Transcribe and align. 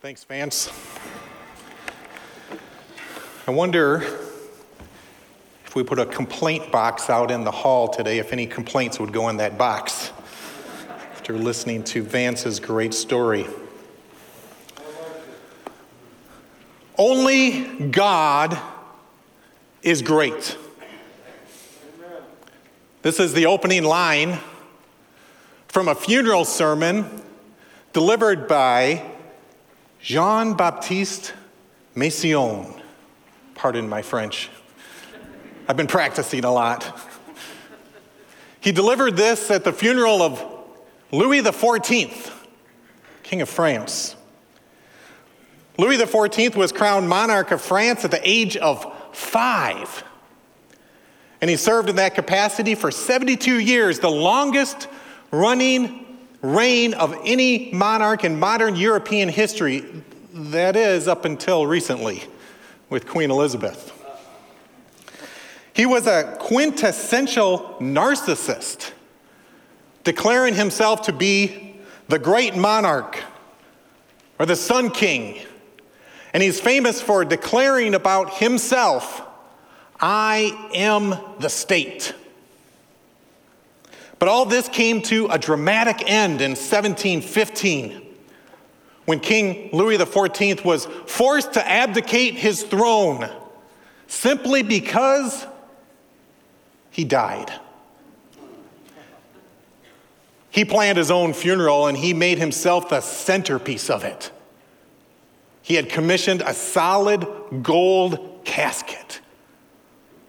Thanks, 0.00 0.24
Vance. 0.24 0.70
I 3.46 3.50
wonder 3.50 4.02
if 5.66 5.76
we 5.76 5.82
put 5.82 5.98
a 5.98 6.06
complaint 6.06 6.72
box 6.72 7.10
out 7.10 7.30
in 7.30 7.44
the 7.44 7.50
hall 7.50 7.86
today, 7.86 8.18
if 8.18 8.32
any 8.32 8.46
complaints 8.46 8.98
would 8.98 9.12
go 9.12 9.28
in 9.28 9.36
that 9.36 9.58
box 9.58 10.10
after 11.12 11.36
listening 11.36 11.84
to 11.84 12.02
Vance's 12.02 12.58
great 12.60 12.94
story. 12.94 13.46
Only 16.96 17.90
God 17.90 18.58
is 19.82 20.00
great. 20.00 20.56
This 23.02 23.20
is 23.20 23.34
the 23.34 23.44
opening 23.44 23.84
line 23.84 24.38
from 25.68 25.88
a 25.88 25.94
funeral 25.94 26.46
sermon 26.46 27.20
delivered 27.92 28.48
by 28.48 29.09
Jean 30.02 30.54
Baptiste 30.54 31.34
Massillon. 31.94 32.80
Pardon 33.54 33.88
my 33.88 34.00
French. 34.00 34.48
I've 35.68 35.76
been 35.76 35.86
practicing 35.86 36.44
a 36.44 36.52
lot. 36.52 36.98
He 38.60 38.72
delivered 38.72 39.16
this 39.16 39.50
at 39.50 39.64
the 39.64 39.72
funeral 39.72 40.22
of 40.22 40.42
Louis 41.12 41.42
XIV, 41.42 42.32
King 43.22 43.42
of 43.42 43.48
France. 43.48 44.16
Louis 45.76 45.98
XIV 45.98 46.56
was 46.56 46.72
crowned 46.72 47.08
monarch 47.08 47.50
of 47.50 47.60
France 47.60 48.04
at 48.04 48.10
the 48.10 48.20
age 48.28 48.56
of 48.56 48.86
five. 49.12 50.02
And 51.40 51.48
he 51.48 51.56
served 51.56 51.88
in 51.90 51.96
that 51.96 52.14
capacity 52.14 52.74
for 52.74 52.90
72 52.90 53.58
years, 53.58 53.98
the 53.98 54.10
longest 54.10 54.88
running 55.30 56.09
reign 56.42 56.94
of 56.94 57.16
any 57.24 57.70
monarch 57.72 58.24
in 58.24 58.38
modern 58.38 58.76
European 58.76 59.28
history, 59.28 59.84
that 60.32 60.76
is, 60.76 61.08
up 61.08 61.24
until 61.24 61.66
recently 61.66 62.24
with 62.88 63.06
Queen 63.06 63.30
Elizabeth. 63.30 63.92
He 65.72 65.86
was 65.86 66.06
a 66.06 66.36
quintessential 66.40 67.76
narcissist, 67.80 68.92
declaring 70.04 70.54
himself 70.54 71.02
to 71.02 71.12
be 71.12 71.76
the 72.08 72.18
great 72.18 72.56
monarch 72.56 73.22
or 74.38 74.46
the 74.46 74.56
Sun 74.56 74.90
King. 74.90 75.38
And 76.32 76.42
he's 76.42 76.60
famous 76.60 77.00
for 77.00 77.24
declaring 77.24 77.94
about 77.94 78.34
himself, 78.34 79.22
I 80.00 80.68
am 80.74 81.14
the 81.40 81.48
state. 81.48 82.14
But 84.20 84.28
all 84.28 84.44
this 84.44 84.68
came 84.68 85.00
to 85.04 85.28
a 85.28 85.38
dramatic 85.38 86.02
end 86.06 86.42
in 86.42 86.50
1715 86.50 88.06
when 89.06 89.18
King 89.18 89.70
Louis 89.72 89.96
XIV 89.96 90.62
was 90.62 90.84
forced 91.06 91.54
to 91.54 91.66
abdicate 91.66 92.34
his 92.34 92.62
throne 92.62 93.28
simply 94.06 94.62
because 94.62 95.46
he 96.90 97.04
died. 97.04 97.50
He 100.50 100.66
planned 100.66 100.98
his 100.98 101.10
own 101.10 101.32
funeral 101.32 101.86
and 101.86 101.96
he 101.96 102.12
made 102.12 102.36
himself 102.36 102.90
the 102.90 103.00
centerpiece 103.00 103.88
of 103.88 104.04
it. 104.04 104.30
He 105.62 105.76
had 105.76 105.88
commissioned 105.88 106.42
a 106.42 106.52
solid 106.52 107.26
gold 107.62 108.42
casket 108.44 109.22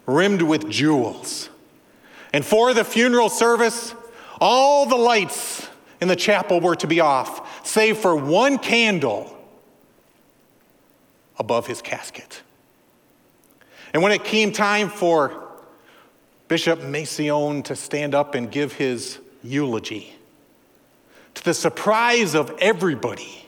rimmed 0.06 0.40
with 0.40 0.70
jewels. 0.70 1.50
And 2.32 2.44
for 2.44 2.72
the 2.72 2.84
funeral 2.84 3.28
service, 3.28 3.94
all 4.40 4.86
the 4.86 4.96
lights 4.96 5.68
in 6.00 6.08
the 6.08 6.16
chapel 6.16 6.60
were 6.60 6.76
to 6.76 6.86
be 6.86 7.00
off, 7.00 7.66
save 7.66 7.98
for 7.98 8.16
one 8.16 8.58
candle 8.58 9.36
above 11.38 11.66
his 11.66 11.82
casket. 11.82 12.42
And 13.92 14.02
when 14.02 14.12
it 14.12 14.24
came 14.24 14.52
time 14.52 14.88
for 14.88 15.48
Bishop 16.48 16.82
Massillon 16.82 17.62
to 17.64 17.76
stand 17.76 18.14
up 18.14 18.34
and 18.34 18.50
give 18.50 18.72
his 18.72 19.18
eulogy, 19.42 20.14
to 21.34 21.44
the 21.44 21.54
surprise 21.54 22.34
of 22.34 22.54
everybody, 22.58 23.46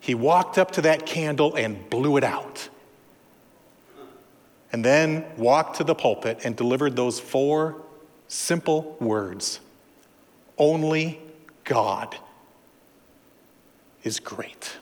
he 0.00 0.14
walked 0.14 0.58
up 0.58 0.70
to 0.72 0.82
that 0.82 1.06
candle 1.06 1.54
and 1.54 1.88
blew 1.90 2.16
it 2.16 2.24
out. 2.24 2.68
And 4.72 4.84
then 4.84 5.24
walked 5.36 5.76
to 5.78 5.84
the 5.84 5.94
pulpit 5.94 6.40
and 6.44 6.56
delivered 6.56 6.96
those 6.96 7.18
four 7.18 7.82
simple 8.28 8.96
words 9.00 9.60
Only 10.56 11.20
God 11.64 12.16
is 14.02 14.20
great. 14.20 14.78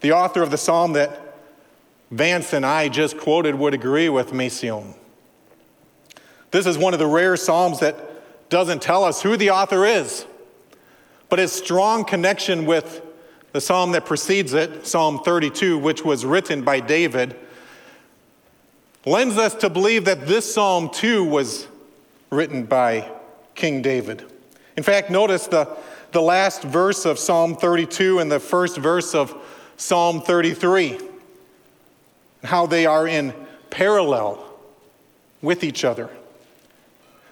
The 0.00 0.12
author 0.12 0.42
of 0.42 0.50
the 0.50 0.58
psalm 0.58 0.94
that 0.94 1.36
Vance 2.10 2.52
and 2.52 2.66
I 2.66 2.88
just 2.88 3.16
quoted 3.16 3.54
would 3.54 3.72
agree 3.72 4.08
with 4.10 4.32
Massillon. 4.32 4.94
This 6.50 6.66
is 6.66 6.76
one 6.76 6.92
of 6.92 6.98
the 6.98 7.06
rare 7.06 7.36
psalms 7.36 7.80
that 7.80 8.50
doesn't 8.50 8.82
tell 8.82 9.02
us 9.02 9.22
who 9.22 9.38
the 9.38 9.50
author 9.50 9.86
is, 9.86 10.26
but 11.30 11.40
its 11.40 11.54
strong 11.54 12.04
connection 12.04 12.66
with 12.66 13.00
the 13.52 13.60
psalm 13.62 13.92
that 13.92 14.04
precedes 14.04 14.52
it, 14.52 14.86
Psalm 14.86 15.20
32, 15.20 15.78
which 15.78 16.04
was 16.04 16.26
written 16.26 16.62
by 16.62 16.80
David, 16.80 17.34
lends 19.04 19.36
us 19.36 19.54
to 19.56 19.68
believe 19.68 20.04
that 20.04 20.26
this 20.26 20.52
psalm 20.52 20.88
too 20.88 21.24
was 21.24 21.66
written 22.30 22.64
by 22.64 23.10
King 23.54 23.82
David. 23.82 24.24
In 24.76 24.82
fact, 24.82 25.10
notice 25.10 25.46
the, 25.46 25.68
the 26.12 26.22
last 26.22 26.62
verse 26.62 27.04
of 27.04 27.18
Psalm 27.18 27.56
32 27.56 28.20
and 28.20 28.30
the 28.30 28.40
first 28.40 28.78
verse 28.78 29.14
of 29.14 29.34
Psalm 29.76 30.20
33, 30.20 30.98
how 32.44 32.66
they 32.66 32.86
are 32.86 33.06
in 33.06 33.34
parallel 33.70 34.42
with 35.42 35.64
each 35.64 35.84
other. 35.84 36.08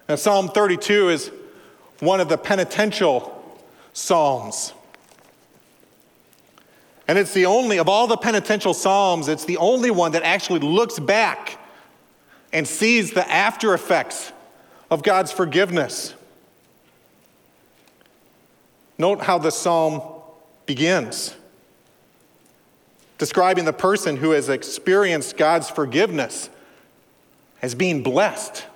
Now, 0.08 0.16
Psalm 0.16 0.48
32 0.48 1.10
is 1.10 1.30
one 2.00 2.20
of 2.20 2.28
the 2.28 2.36
penitential 2.36 3.36
psalms. 3.92 4.72
And 7.06 7.18
it's 7.18 7.32
the 7.32 7.46
only, 7.46 7.78
of 7.78 7.88
all 7.88 8.06
the 8.06 8.16
penitential 8.16 8.74
psalms, 8.74 9.28
it's 9.28 9.44
the 9.44 9.56
only 9.58 9.90
one 9.90 10.12
that 10.12 10.22
actually 10.22 10.60
looks 10.60 10.98
back 10.98 11.59
and 12.52 12.66
sees 12.66 13.12
the 13.12 13.28
after 13.30 13.74
effects 13.74 14.32
of 14.90 15.02
God's 15.02 15.32
forgiveness. 15.32 16.14
Note 18.98 19.22
how 19.22 19.38
the 19.38 19.50
psalm 19.50 20.02
begins, 20.66 21.34
describing 23.18 23.64
the 23.64 23.72
person 23.72 24.16
who 24.16 24.32
has 24.32 24.48
experienced 24.48 25.36
God's 25.36 25.70
forgiveness 25.70 26.50
as 27.62 27.74
being 27.74 28.02
blessed. 28.02 28.66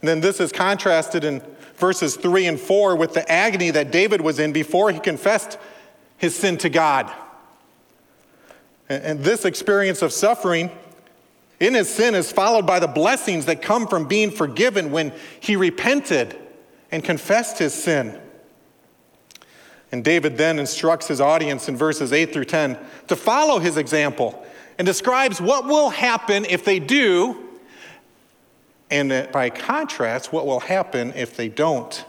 And 0.00 0.08
then 0.08 0.20
this 0.20 0.40
is 0.40 0.52
contrasted 0.52 1.24
in 1.24 1.42
verses 1.76 2.16
3 2.16 2.46
and 2.46 2.60
4 2.60 2.96
with 2.96 3.14
the 3.14 3.30
agony 3.30 3.70
that 3.70 3.90
David 3.90 4.20
was 4.20 4.38
in 4.38 4.52
before 4.52 4.92
he 4.92 5.00
confessed 5.00 5.58
his 6.18 6.36
sin 6.36 6.58
to 6.58 6.68
God. 6.68 7.10
And 8.88 9.20
this 9.20 9.44
experience 9.44 10.02
of 10.02 10.12
suffering 10.12 10.70
in 11.60 11.74
his 11.74 11.88
sin 11.88 12.14
is 12.14 12.32
followed 12.32 12.66
by 12.66 12.80
the 12.80 12.88
blessings 12.88 13.44
that 13.46 13.60
come 13.60 13.86
from 13.86 14.08
being 14.08 14.30
forgiven 14.30 14.90
when 14.90 15.12
he 15.38 15.56
repented 15.56 16.36
and 16.90 17.04
confessed 17.04 17.58
his 17.58 17.74
sin. 17.74 18.18
And 19.92 20.02
David 20.02 20.38
then 20.38 20.58
instructs 20.58 21.06
his 21.06 21.20
audience 21.20 21.68
in 21.68 21.76
verses 21.76 22.12
8 22.12 22.32
through 22.32 22.46
10 22.46 22.78
to 23.08 23.16
follow 23.16 23.58
his 23.58 23.76
example 23.76 24.44
and 24.78 24.86
describes 24.86 25.40
what 25.40 25.66
will 25.66 25.90
happen 25.90 26.46
if 26.46 26.64
they 26.64 26.78
do, 26.78 27.36
and 28.90 29.28
by 29.30 29.50
contrast, 29.50 30.32
what 30.32 30.46
will 30.46 30.60
happen 30.60 31.12
if 31.14 31.36
they 31.36 31.48
don't. 31.48 32.04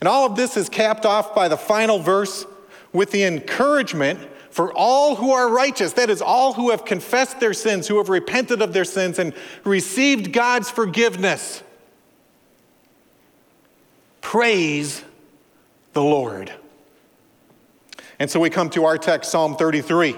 And 0.00 0.06
all 0.06 0.24
of 0.24 0.36
this 0.36 0.56
is 0.56 0.68
capped 0.68 1.04
off 1.04 1.34
by 1.34 1.48
the 1.48 1.56
final 1.56 1.98
verse 1.98 2.46
with 2.92 3.10
the 3.10 3.24
encouragement 3.24 4.20
for 4.56 4.72
all 4.72 5.16
who 5.16 5.32
are 5.32 5.50
righteous, 5.50 5.92
that 5.92 6.08
is, 6.08 6.22
all 6.22 6.54
who 6.54 6.70
have 6.70 6.86
confessed 6.86 7.40
their 7.40 7.52
sins, 7.52 7.86
who 7.86 7.98
have 7.98 8.08
repented 8.08 8.62
of 8.62 8.72
their 8.72 8.86
sins, 8.86 9.18
and 9.18 9.34
received 9.64 10.32
God's 10.32 10.70
forgiveness. 10.70 11.62
Praise 14.22 15.04
the 15.92 16.02
Lord. 16.02 16.50
And 18.18 18.30
so 18.30 18.40
we 18.40 18.48
come 18.48 18.70
to 18.70 18.86
our 18.86 18.96
text, 18.96 19.30
Psalm 19.30 19.56
33, 19.56 20.16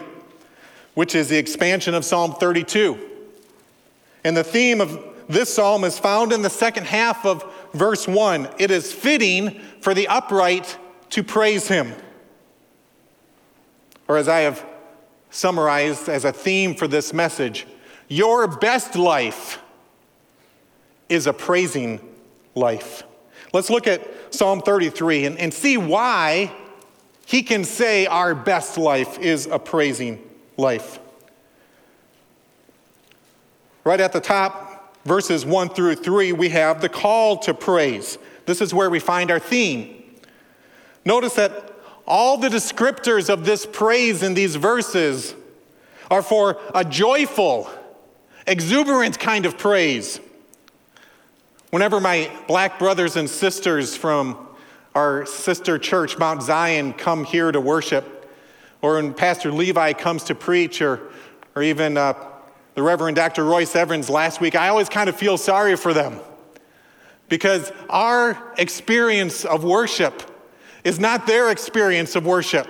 which 0.94 1.16
is 1.16 1.28
the 1.28 1.36
expansion 1.36 1.92
of 1.94 2.04
Psalm 2.04 2.32
32. 2.34 2.96
And 4.22 4.36
the 4.36 4.44
theme 4.44 4.80
of 4.80 5.04
this 5.28 5.52
psalm 5.52 5.82
is 5.82 5.98
found 5.98 6.32
in 6.32 6.42
the 6.42 6.48
second 6.48 6.86
half 6.86 7.26
of 7.26 7.44
verse 7.74 8.06
1. 8.06 8.48
It 8.60 8.70
is 8.70 8.92
fitting 8.92 9.60
for 9.80 9.94
the 9.94 10.06
upright 10.06 10.78
to 11.10 11.24
praise 11.24 11.66
him 11.66 11.92
or 14.08 14.16
as 14.16 14.26
I 14.26 14.40
have 14.40 14.64
summarized 15.30 16.08
as 16.08 16.24
a 16.24 16.32
theme 16.32 16.74
for 16.74 16.88
this 16.88 17.12
message, 17.12 17.66
your 18.08 18.48
best 18.48 18.96
life 18.96 19.60
is 21.08 21.26
a 21.26 21.32
praising 21.32 22.00
life. 22.54 23.04
Let's 23.52 23.70
look 23.70 23.86
at 23.86 24.34
Psalm 24.34 24.60
33 24.60 25.26
and, 25.26 25.38
and 25.38 25.52
see 25.52 25.76
why 25.76 26.52
he 27.26 27.42
can 27.42 27.64
say 27.64 28.06
our 28.06 28.34
best 28.34 28.78
life 28.78 29.18
is 29.18 29.46
a 29.46 29.58
praising 29.58 30.22
life. 30.56 30.98
Right 33.84 34.00
at 34.00 34.12
the 34.12 34.20
top, 34.20 34.96
verses 35.04 35.44
1 35.46 35.70
through 35.70 35.96
3, 35.96 36.32
we 36.32 36.50
have 36.50 36.80
the 36.80 36.88
call 36.88 37.38
to 37.38 37.54
praise. 37.54 38.18
This 38.46 38.60
is 38.60 38.72
where 38.72 38.90
we 38.90 38.98
find 38.98 39.30
our 39.30 39.38
theme. 39.38 40.02
Notice 41.04 41.34
that 41.34 41.67
all 42.08 42.38
the 42.38 42.48
descriptors 42.48 43.28
of 43.28 43.44
this 43.44 43.66
praise 43.66 44.22
in 44.22 44.32
these 44.32 44.56
verses 44.56 45.34
are 46.10 46.22
for 46.22 46.58
a 46.74 46.82
joyful, 46.82 47.70
exuberant 48.46 49.18
kind 49.18 49.44
of 49.44 49.58
praise. 49.58 50.18
Whenever 51.70 52.00
my 52.00 52.30
black 52.46 52.78
brothers 52.78 53.16
and 53.16 53.28
sisters 53.28 53.94
from 53.94 54.48
our 54.94 55.26
sister 55.26 55.78
church, 55.78 56.16
Mount 56.16 56.42
Zion, 56.42 56.94
come 56.94 57.24
here 57.24 57.52
to 57.52 57.60
worship, 57.60 58.32
or 58.80 58.94
when 58.94 59.12
Pastor 59.12 59.52
Levi 59.52 59.92
comes 59.92 60.24
to 60.24 60.34
preach, 60.34 60.80
or, 60.80 61.10
or 61.54 61.62
even 61.62 61.98
uh, 61.98 62.14
the 62.74 62.82
Reverend 62.82 63.16
Dr. 63.16 63.44
Royce 63.44 63.76
Evans 63.76 64.08
last 64.08 64.40
week, 64.40 64.54
I 64.54 64.68
always 64.68 64.88
kind 64.88 65.10
of 65.10 65.16
feel 65.16 65.36
sorry 65.36 65.76
for 65.76 65.92
them 65.92 66.20
because 67.28 67.70
our 67.90 68.54
experience 68.56 69.44
of 69.44 69.62
worship 69.62 70.22
is 70.88 70.98
not 70.98 71.26
their 71.26 71.50
experience 71.50 72.16
of 72.16 72.24
worship. 72.24 72.66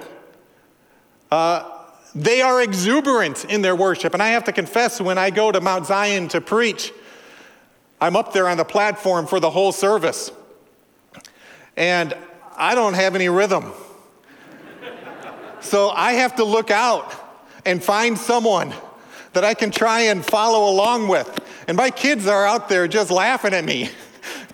Uh, 1.31 1.71
they 2.17 2.43
are 2.43 2.61
exuberant 2.61 3.45
in 3.45 3.63
their 3.63 3.77
worship. 3.77 4.13
And 4.13 4.21
I 4.21 4.31
have 4.31 4.43
to 4.45 4.53
confess, 4.53 5.01
when 5.01 5.19
I 5.19 5.31
go 5.31 5.53
to 5.53 5.61
Mount 5.61 5.87
Zion 5.87 6.27
to 6.29 6.41
preach, 6.41 6.93
I'm 8.01 8.17
up 8.17 8.33
there 8.33 8.49
on 8.49 8.57
the 8.57 8.65
platform 8.65 9.29
for 9.29 9.39
the 9.39 9.51
whole 9.51 9.71
service. 9.71 10.33
And 11.77 12.13
I 12.57 12.75
don't 12.75 12.95
have 12.95 13.15
any 13.15 13.29
rhythm. 13.29 13.73
so 15.61 15.91
I 15.91 16.15
have 16.15 16.35
to 16.37 16.45
look 16.45 16.73
out 16.73 17.15
and 17.65 17.81
find 17.81 18.19
someone 18.19 18.75
that 19.33 19.45
I 19.45 19.55
can 19.55 19.71
try 19.71 20.01
and 20.01 20.25
follow 20.25 20.69
along 20.73 21.07
with. 21.07 21.39
And 21.69 21.77
my 21.77 21.91
kids 21.91 22.27
are 22.27 22.45
out 22.45 22.69
there 22.69 22.89
just 22.89 23.13
laughing 23.13 23.55
at 23.55 23.65
me 23.65 23.91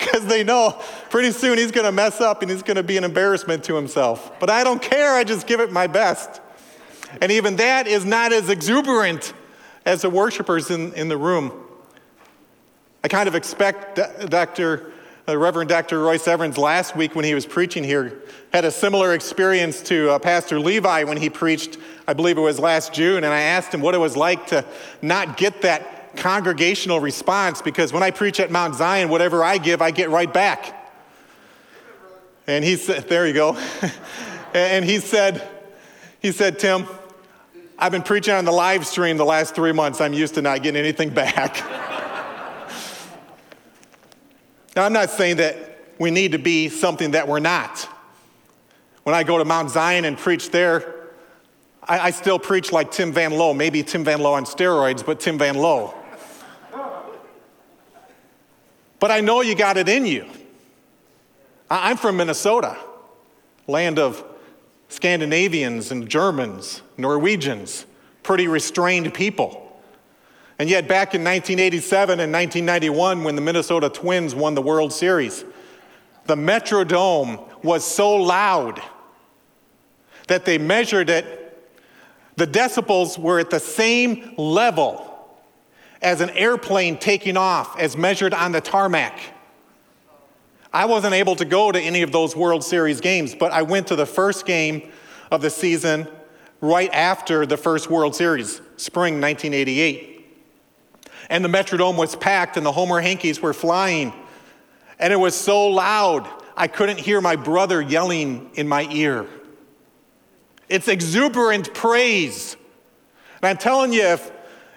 because 0.04 0.26
they 0.26 0.44
know 0.44 0.80
pretty 1.10 1.30
soon 1.30 1.58
he's 1.58 1.70
going 1.70 1.86
to 1.86 1.92
mess 1.92 2.20
up 2.20 2.42
and 2.42 2.50
he's 2.50 2.62
going 2.62 2.76
to 2.76 2.82
be 2.82 2.96
an 2.96 3.04
embarrassment 3.04 3.64
to 3.64 3.74
himself. 3.74 4.38
But 4.38 4.50
I 4.50 4.64
don't 4.64 4.82
care, 4.82 5.14
I 5.14 5.24
just 5.24 5.46
give 5.46 5.60
it 5.60 5.72
my 5.72 5.86
best. 5.86 6.40
And 7.20 7.30
even 7.32 7.56
that 7.56 7.86
is 7.86 8.04
not 8.04 8.32
as 8.32 8.50
exuberant 8.50 9.32
as 9.86 10.02
the 10.02 10.10
worshipers 10.10 10.70
in, 10.70 10.92
in 10.94 11.08
the 11.08 11.16
room. 11.16 11.52
I 13.02 13.08
kind 13.08 13.28
of 13.28 13.34
expect 13.34 14.00
Dr. 14.30 14.92
Uh, 15.28 15.38
Reverend 15.38 15.70
Dr. 15.70 16.00
Royce 16.00 16.26
Evans 16.28 16.58
last 16.58 16.96
week 16.96 17.14
when 17.14 17.24
he 17.24 17.34
was 17.34 17.46
preaching 17.46 17.84
here 17.84 18.22
had 18.52 18.64
a 18.64 18.70
similar 18.70 19.14
experience 19.14 19.82
to 19.82 20.10
uh, 20.10 20.18
Pastor 20.18 20.60
Levi 20.60 21.04
when 21.04 21.16
he 21.16 21.28
preached, 21.28 21.76
I 22.06 22.12
believe 22.12 22.38
it 22.38 22.42
was 22.42 22.60
last 22.60 22.92
June, 22.92 23.24
and 23.24 23.32
I 23.32 23.40
asked 23.40 23.74
him 23.74 23.80
what 23.80 23.94
it 23.94 23.98
was 23.98 24.16
like 24.16 24.46
to 24.48 24.64
not 25.02 25.36
get 25.36 25.62
that 25.62 25.93
congregational 26.16 27.00
response 27.00 27.62
because 27.62 27.92
when 27.92 28.02
I 28.02 28.10
preach 28.10 28.40
at 28.40 28.50
Mount 28.50 28.74
Zion, 28.74 29.08
whatever 29.08 29.44
I 29.44 29.58
give, 29.58 29.82
I 29.82 29.90
get 29.90 30.10
right 30.10 30.32
back. 30.32 30.80
And 32.46 32.64
he 32.64 32.76
said, 32.76 33.08
there 33.08 33.26
you 33.26 33.32
go. 33.32 33.56
and 34.54 34.84
he 34.84 34.98
said, 34.98 35.46
he 36.20 36.32
said, 36.32 36.58
Tim, 36.58 36.86
I've 37.78 37.92
been 37.92 38.02
preaching 38.02 38.34
on 38.34 38.44
the 38.44 38.52
live 38.52 38.86
stream 38.86 39.16
the 39.16 39.24
last 39.24 39.54
three 39.54 39.72
months. 39.72 40.00
I'm 40.00 40.12
used 40.12 40.34
to 40.34 40.42
not 40.42 40.62
getting 40.62 40.80
anything 40.80 41.10
back. 41.14 41.62
Now, 44.76 44.84
I'm 44.84 44.92
not 44.92 45.10
saying 45.10 45.36
that 45.36 45.78
we 45.98 46.10
need 46.10 46.32
to 46.32 46.38
be 46.38 46.68
something 46.68 47.12
that 47.12 47.28
we're 47.28 47.40
not. 47.40 47.88
When 49.04 49.14
I 49.14 49.22
go 49.22 49.38
to 49.38 49.44
Mount 49.44 49.70
Zion 49.70 50.04
and 50.04 50.18
preach 50.18 50.50
there, 50.50 50.94
I, 51.82 51.98
I 51.98 52.10
still 52.10 52.38
preach 52.38 52.72
like 52.72 52.90
Tim 52.90 53.12
Van 53.12 53.32
Lowe, 53.32 53.54
maybe 53.54 53.82
Tim 53.82 54.04
Van 54.04 54.20
Lowe 54.20 54.34
on 54.34 54.44
steroids, 54.44 55.04
but 55.04 55.20
Tim 55.20 55.38
Van 55.38 55.54
Lowe. 55.56 55.94
But 59.04 59.10
I 59.10 59.20
know 59.20 59.42
you 59.42 59.54
got 59.54 59.76
it 59.76 59.86
in 59.86 60.06
you. 60.06 60.24
I'm 61.68 61.98
from 61.98 62.16
Minnesota, 62.16 62.78
land 63.66 63.98
of 63.98 64.24
Scandinavians 64.88 65.90
and 65.90 66.08
Germans, 66.08 66.80
Norwegians, 66.96 67.84
pretty 68.22 68.48
restrained 68.48 69.12
people. 69.12 69.78
And 70.58 70.70
yet, 70.70 70.88
back 70.88 71.14
in 71.14 71.22
1987 71.22 72.18
and 72.18 72.32
1991, 72.32 73.24
when 73.24 73.36
the 73.36 73.42
Minnesota 73.42 73.90
Twins 73.90 74.34
won 74.34 74.54
the 74.54 74.62
World 74.62 74.90
Series, 74.90 75.44
the 76.24 76.36
Metrodome 76.36 77.46
was 77.62 77.84
so 77.84 78.14
loud 78.14 78.80
that 80.28 80.46
they 80.46 80.56
measured 80.56 81.10
it. 81.10 81.62
The 82.36 82.46
decibels 82.46 83.18
were 83.18 83.38
at 83.38 83.50
the 83.50 83.60
same 83.60 84.32
level 84.38 85.13
as 86.04 86.20
an 86.20 86.30
airplane 86.30 86.98
taking 86.98 87.36
off, 87.36 87.78
as 87.78 87.96
measured 87.96 88.32
on 88.32 88.52
the 88.52 88.60
tarmac. 88.60 89.18
I 90.72 90.86
wasn't 90.86 91.14
able 91.14 91.36
to 91.36 91.44
go 91.44 91.72
to 91.72 91.80
any 91.80 92.02
of 92.02 92.12
those 92.12 92.36
World 92.36 92.62
Series 92.62 93.00
games, 93.00 93.34
but 93.34 93.52
I 93.52 93.62
went 93.62 93.88
to 93.88 93.96
the 93.96 94.06
first 94.06 94.46
game 94.46 94.90
of 95.30 95.40
the 95.40 95.50
season 95.50 96.06
right 96.60 96.92
after 96.92 97.46
the 97.46 97.56
first 97.56 97.90
World 97.90 98.14
Series, 98.14 98.60
spring 98.76 99.20
1988 99.20 100.14
and 101.30 101.44
the 101.44 101.48
Metrodome 101.48 101.96
was 101.96 102.16
packed, 102.16 102.56
and 102.56 102.64
the 102.64 102.72
Homer 102.72 103.00
Hankies 103.00 103.40
were 103.40 103.52
flying. 103.52 104.12
And 104.98 105.12
it 105.12 105.16
was 105.16 105.34
so 105.34 105.66
loud, 105.68 106.28
I 106.56 106.68
couldn't 106.68 107.00
hear 107.00 107.20
my 107.20 107.36
brother 107.36 107.80
yelling 107.80 108.50
in 108.54 108.68
my 108.68 108.86
ear. 108.90 109.26
It's 110.68 110.88
exuberant 110.88 111.74
praise. 111.74 112.56
And 113.42 113.48
I'm 113.48 113.56
telling 113.56 113.92
you, 113.92 114.02
if, 114.02 114.30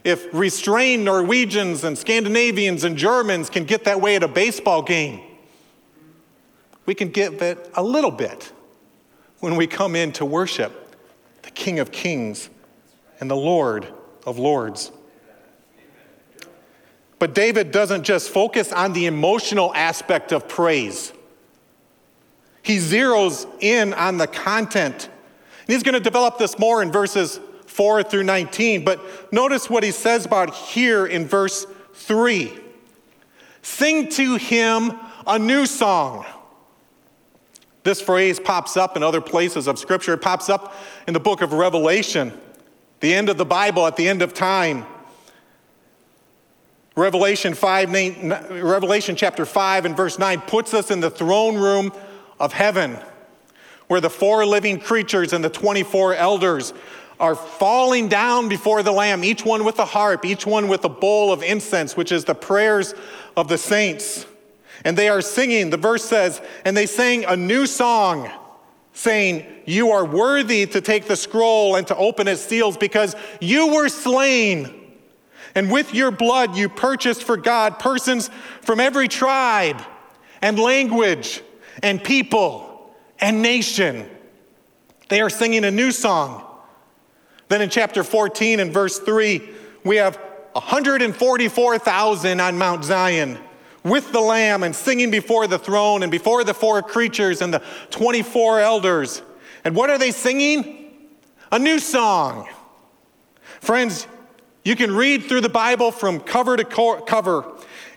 if 0.07 0.33
restrained 0.33 1.03
Norwegians 1.03 1.83
and 1.83 1.97
Scandinavians 1.97 2.85
and 2.85 2.95
Germans 2.95 3.49
can 3.49 3.65
get 3.65 3.83
that 3.83 3.99
way 3.99 4.15
at 4.15 4.23
a 4.23 4.27
baseball 4.29 4.81
game, 4.81 5.19
we 6.85 6.95
can 6.95 7.09
get 7.09 7.39
that 7.39 7.69
a 7.73 7.83
little 7.83 8.11
bit 8.11 8.53
when 9.41 9.57
we 9.57 9.67
come 9.67 9.97
in 9.97 10.13
to 10.13 10.23
worship 10.23 10.95
the 11.41 11.51
King 11.51 11.79
of 11.79 11.91
Kings 11.91 12.49
and 13.19 13.29
the 13.29 13.35
Lord 13.35 13.85
of 14.25 14.39
Lords. 14.39 14.93
But 17.19 17.35
David 17.35 17.71
doesn't 17.71 18.03
just 18.03 18.29
focus 18.29 18.71
on 18.71 18.93
the 18.93 19.07
emotional 19.07 19.75
aspect 19.75 20.31
of 20.31 20.47
praise, 20.47 21.11
he 22.63 22.77
zeroes 22.77 23.45
in 23.59 23.93
on 23.93 24.17
the 24.17 24.27
content. 24.27 25.09
And 25.67 25.73
he's 25.73 25.83
going 25.83 25.95
to 25.95 25.99
develop 25.99 26.37
this 26.37 26.57
more 26.57 26.81
in 26.81 26.93
verses 26.93 27.41
4 27.77 28.01
through 28.01 28.23
19. 28.23 28.83
But 28.83 29.31
notice 29.31 29.69
what 29.69 29.83
he 29.83 29.91
says 29.91 30.25
about 30.25 30.53
here 30.53 31.05
in 31.05 31.27
verse 31.27 31.67
3 31.93 32.51
Sing 33.61 34.09
to 34.09 34.35
him 34.35 34.93
a 35.27 35.37
new 35.37 35.65
song. 35.65 36.25
This 37.83 38.01
phrase 38.01 38.39
pops 38.39 38.77
up 38.77 38.97
in 38.97 39.03
other 39.03 39.21
places 39.21 39.67
of 39.67 39.77
Scripture. 39.77 40.13
It 40.13 40.21
pops 40.21 40.49
up 40.49 40.73
in 41.07 41.13
the 41.13 41.19
book 41.19 41.41
of 41.41 41.53
Revelation, 41.53 42.33
the 42.99 43.13
end 43.13 43.29
of 43.29 43.37
the 43.37 43.45
Bible 43.45 43.85
at 43.85 43.95
the 43.95 44.07
end 44.07 44.21
of 44.21 44.33
time. 44.33 44.85
Revelation 46.95 47.53
5, 47.53 47.91
Revelation 48.49 49.15
chapter 49.15 49.45
5 49.45 49.85
and 49.85 49.95
verse 49.95 50.17
9 50.17 50.41
puts 50.41 50.73
us 50.73 50.89
in 50.89 50.99
the 50.99 51.11
throne 51.11 51.57
room 51.57 51.91
of 52.39 52.53
heaven 52.53 52.97
where 53.87 54.01
the 54.01 54.09
four 54.09 54.45
living 54.45 54.79
creatures 54.79 55.33
and 55.33 55.43
the 55.43 55.49
24 55.49 56.15
elders 56.15 56.73
are 57.19 57.35
falling 57.35 58.07
down 58.07 58.49
before 58.49 58.83
the 58.83 58.91
Lamb, 58.91 59.23
each 59.23 59.43
one 59.43 59.65
with 59.65 59.79
a 59.79 59.85
harp, 59.85 60.25
each 60.25 60.45
one 60.45 60.67
with 60.67 60.85
a 60.85 60.89
bowl 60.89 61.31
of 61.31 61.41
incense, 61.41 61.97
which 61.97 62.11
is 62.11 62.25
the 62.25 62.35
prayers 62.35 62.93
of 63.35 63.47
the 63.47 63.57
saints. 63.57 64.25
And 64.85 64.97
they 64.97 65.09
are 65.09 65.21
singing, 65.21 65.71
the 65.71 65.77
verse 65.77 66.05
says, 66.05 66.41
and 66.63 66.77
they 66.77 66.85
sang 66.85 67.25
a 67.25 67.35
new 67.35 67.65
song, 67.65 68.29
saying, 68.93 69.45
You 69.65 69.91
are 69.91 70.05
worthy 70.05 70.67
to 70.67 70.81
take 70.81 71.05
the 71.05 71.15
scroll 71.15 71.75
and 71.75 71.87
to 71.87 71.95
open 71.95 72.27
its 72.27 72.41
seals 72.41 72.77
because 72.77 73.15
you 73.41 73.73
were 73.73 73.89
slain 73.89 74.77
and 75.57 75.71
with 75.71 75.91
your 75.95 76.11
blood, 76.11 76.55
you 76.55 76.69
purchased 76.69 77.23
for 77.23 77.35
God 77.35 77.79
persons 77.79 78.29
from 78.61 78.79
every 78.79 79.07
tribe 79.07 79.81
and 80.39 80.59
language 80.59 81.41
and 81.81 82.03
people 82.03 82.93
and 83.19 83.41
nation. 83.41 84.07
They 85.09 85.19
are 85.19 85.31
singing 85.31 85.65
a 85.65 85.71
new 85.71 85.91
song. 85.91 86.46
Then 87.49 87.61
in 87.61 87.69
chapter 87.69 88.03
14 88.03 88.59
and 88.59 88.73
verse 88.73 88.99
3, 88.99 89.41
we 89.83 89.97
have 89.97 90.17
144,000 90.53 92.39
on 92.39 92.57
Mount 92.57 92.83
Zion 92.83 93.37
with 93.83 94.11
the 94.11 94.19
Lamb 94.19 94.63
and 94.63 94.75
singing 94.75 95.11
before 95.11 95.47
the 95.47 95.59
throne 95.59 96.03
and 96.03 96.11
before 96.11 96.43
the 96.43 96.53
four 96.53 96.81
creatures 96.81 97.41
and 97.41 97.53
the 97.53 97.61
24 97.91 98.59
elders. 98.59 99.21
And 99.63 99.75
what 99.75 99.89
are 99.89 99.97
they 99.97 100.11
singing? 100.11 100.93
A 101.51 101.59
new 101.59 101.79
song. 101.79 102.49
Friends, 103.61 104.07
you 104.63 104.75
can 104.75 104.93
read 104.93 105.23
through 105.23 105.41
the 105.41 105.49
Bible 105.49 105.91
from 105.91 106.19
cover 106.19 106.57
to 106.57 106.65
cover, 106.65 107.45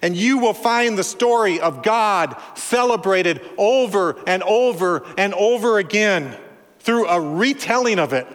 and 0.02 0.16
you 0.16 0.38
will 0.38 0.54
find 0.54 0.96
the 0.96 1.04
story 1.04 1.58
of 1.58 1.82
God 1.82 2.36
celebrated 2.54 3.40
over 3.58 4.16
and 4.26 4.42
over 4.44 5.04
and 5.18 5.34
over 5.34 5.78
again. 5.78 6.36
through 6.82 7.06
a 7.08 7.20
retelling 7.20 7.98
of 7.98 8.14
it. 8.14 8.26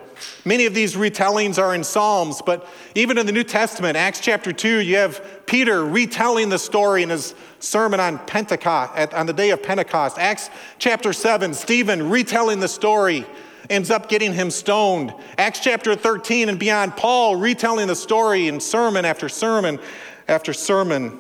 Many 0.46 0.66
of 0.66 0.74
these 0.74 0.96
retellings 0.96 1.58
are 1.58 1.74
in 1.76 1.84
Psalms, 1.84 2.42
but 2.46 2.68
even 2.96 3.18
in 3.18 3.26
the 3.26 3.32
New 3.32 3.44
Testament, 3.44 3.98
Acts 3.98 4.20
chapter 4.20 4.52
2, 4.52 4.80
you 4.80 4.98
have 4.98 5.46
Peter 5.46 5.86
retelling 5.86 6.50
the 6.50 6.60
story 6.60 7.04
in 7.04 7.10
his 7.10 7.36
sermon 7.60 8.00
on 8.00 8.20
Pentecost, 8.20 9.14
on 9.14 9.26
the 9.26 9.34
day 9.34 9.52
of 9.52 9.62
Pentecost. 9.64 10.18
Acts 10.18 10.50
chapter 10.80 11.14
7, 11.14 11.54
Stephen 11.54 12.10
retelling 12.10 12.60
the 12.60 12.68
story 12.68 13.26
ends 13.70 13.90
up 13.90 14.10
getting 14.10 14.34
him 14.34 14.52
stoned. 14.52 15.14
Acts 15.38 15.60
chapter 15.60 15.96
13 15.96 16.50
and 16.50 16.60
beyond, 16.60 16.96
Paul 16.96 17.36
retelling 17.36 17.88
the 17.88 17.96
story 17.96 18.48
in 18.48 18.60
sermon 18.60 19.06
after 19.06 19.30
sermon 19.30 19.80
after 20.28 20.54
sermon. 20.54 21.20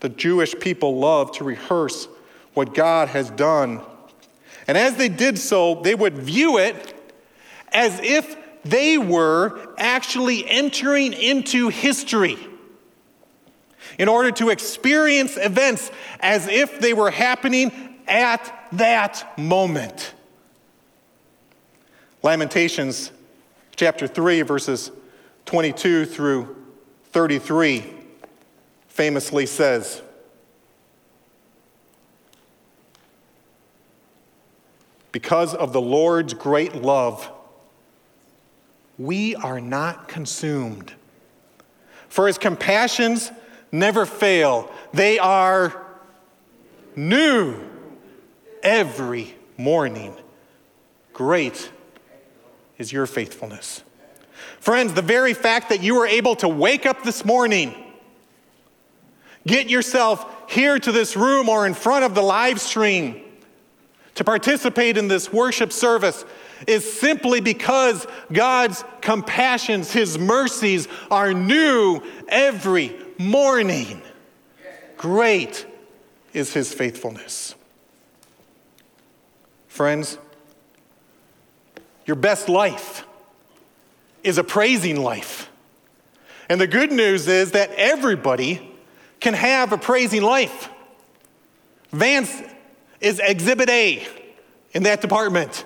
The 0.00 0.08
Jewish 0.08 0.58
people 0.58 0.98
love 0.98 1.32
to 1.32 1.44
rehearse 1.44 2.08
what 2.54 2.74
God 2.74 3.08
has 3.08 3.30
done. 3.30 3.80
And 4.66 4.76
as 4.76 4.96
they 4.96 5.08
did 5.08 5.38
so, 5.38 5.76
they 5.76 5.94
would 5.94 6.14
view 6.14 6.58
it 6.58 6.95
as 7.76 8.00
if 8.00 8.38
they 8.64 8.96
were 8.96 9.74
actually 9.76 10.48
entering 10.48 11.12
into 11.12 11.68
history 11.68 12.38
in 13.98 14.08
order 14.08 14.30
to 14.30 14.48
experience 14.48 15.36
events 15.36 15.90
as 16.20 16.48
if 16.48 16.80
they 16.80 16.94
were 16.94 17.10
happening 17.10 17.98
at 18.08 18.66
that 18.72 19.38
moment. 19.38 20.14
Lamentations 22.22 23.12
chapter 23.76 24.06
3, 24.06 24.40
verses 24.40 24.90
22 25.44 26.06
through 26.06 26.56
33 27.12 27.92
famously 28.88 29.44
says, 29.44 30.00
Because 35.12 35.54
of 35.54 35.74
the 35.74 35.80
Lord's 35.80 36.32
great 36.32 36.74
love, 36.74 37.30
we 38.98 39.34
are 39.36 39.60
not 39.60 40.08
consumed. 40.08 40.92
For 42.08 42.26
his 42.26 42.38
compassions 42.38 43.30
never 43.70 44.06
fail, 44.06 44.70
they 44.92 45.18
are 45.18 45.84
new 46.94 47.60
every 48.62 49.34
morning. 49.56 50.14
Great 51.12 51.70
is 52.78 52.92
your 52.92 53.06
faithfulness. 53.06 53.82
Friends, 54.60 54.94
the 54.94 55.02
very 55.02 55.34
fact 55.34 55.68
that 55.68 55.82
you 55.82 55.94
were 55.94 56.06
able 56.06 56.36
to 56.36 56.48
wake 56.48 56.86
up 56.86 57.02
this 57.02 57.24
morning, 57.24 57.74
get 59.46 59.68
yourself 59.68 60.50
here 60.50 60.78
to 60.78 60.92
this 60.92 61.16
room 61.16 61.48
or 61.48 61.66
in 61.66 61.74
front 61.74 62.04
of 62.04 62.14
the 62.14 62.22
live 62.22 62.60
stream 62.60 63.22
to 64.14 64.24
participate 64.24 64.96
in 64.96 65.08
this 65.08 65.32
worship 65.32 65.72
service 65.72 66.24
is 66.66 66.90
simply 67.00 67.40
because 67.40 68.06
God's 68.32 68.84
compassions, 69.00 69.92
His 69.92 70.18
mercies 70.18 70.88
are 71.10 71.32
new 71.32 72.00
every 72.28 72.96
morning. 73.18 74.02
Great 74.96 75.66
is 76.32 76.52
His 76.52 76.72
faithfulness. 76.72 77.54
Friends, 79.68 80.18
your 82.06 82.16
best 82.16 82.48
life 82.48 83.06
is 84.22 84.38
a 84.38 84.44
praising 84.44 85.02
life. 85.02 85.50
And 86.48 86.60
the 86.60 86.66
good 86.66 86.92
news 86.92 87.28
is 87.28 87.52
that 87.52 87.70
everybody 87.76 88.72
can 89.20 89.34
have 89.34 89.72
a 89.72 89.78
praising 89.78 90.22
life. 90.22 90.68
Vance 91.92 92.42
is 93.00 93.20
exhibit 93.22 93.68
A 93.68 94.06
in 94.72 94.84
that 94.84 95.00
department. 95.00 95.64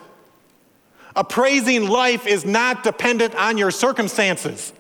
A 1.17 1.25
praising 1.25 1.89
life 1.89 2.27
is 2.27 2.45
not 2.45 2.83
dependent 2.83 3.35
on 3.35 3.59
your 3.59 3.71
circumstances. 3.71 4.73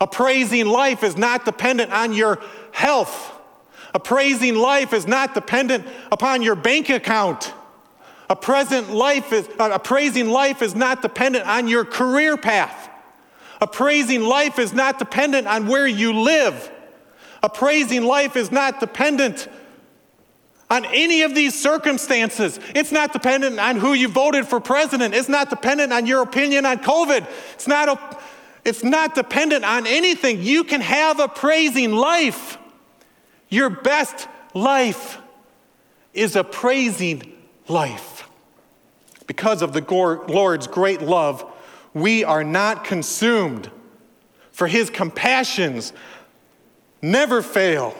Appraising 0.00 0.66
life 0.66 1.02
is 1.02 1.16
not 1.16 1.44
dependent 1.44 1.92
on 1.92 2.12
your 2.12 2.40
health. 2.72 3.32
Appraising 3.94 4.56
life 4.56 4.92
is 4.92 5.06
not 5.06 5.32
dependent 5.32 5.86
upon 6.12 6.42
your 6.42 6.54
bank 6.54 6.90
account. 6.90 7.54
A 8.28 8.36
present 8.36 8.92
life 8.92 9.32
is 9.32 9.48
uh, 9.58 9.70
a 9.72 9.78
praising 9.78 10.28
life 10.28 10.60
is 10.60 10.74
not 10.74 11.00
dependent 11.00 11.46
on 11.46 11.68
your 11.68 11.84
career 11.84 12.36
path. 12.36 12.90
Appraising 13.60 14.22
life 14.22 14.58
is 14.58 14.74
not 14.74 14.98
dependent 14.98 15.46
on 15.46 15.66
where 15.66 15.86
you 15.86 16.12
live. 16.12 16.70
Appraising 17.42 18.04
life 18.04 18.36
is 18.36 18.50
not 18.50 18.80
dependent 18.80 19.48
on 20.68 20.84
any 20.86 21.22
of 21.22 21.34
these 21.34 21.60
circumstances. 21.60 22.58
It's 22.74 22.90
not 22.90 23.12
dependent 23.12 23.58
on 23.60 23.76
who 23.76 23.92
you 23.92 24.08
voted 24.08 24.46
for 24.46 24.60
president. 24.60 25.14
It's 25.14 25.28
not 25.28 25.50
dependent 25.50 25.92
on 25.92 26.06
your 26.06 26.22
opinion 26.22 26.66
on 26.66 26.78
COVID. 26.78 27.26
It's 27.54 27.68
not, 27.68 27.88
a, 27.88 28.18
it's 28.64 28.82
not 28.82 29.14
dependent 29.14 29.64
on 29.64 29.86
anything. 29.86 30.42
You 30.42 30.64
can 30.64 30.80
have 30.80 31.20
a 31.20 31.28
praising 31.28 31.92
life. 31.92 32.58
Your 33.48 33.70
best 33.70 34.28
life 34.54 35.18
is 36.12 36.34
a 36.34 36.42
praising 36.42 37.32
life. 37.68 38.28
Because 39.26 39.62
of 39.62 39.72
the 39.72 39.82
Lord's 40.28 40.66
great 40.66 41.02
love, 41.02 41.44
we 41.94 42.24
are 42.24 42.44
not 42.44 42.84
consumed, 42.84 43.70
for 44.50 44.66
his 44.66 44.90
compassions 44.90 45.92
never 47.00 47.42
fail. 47.42 47.94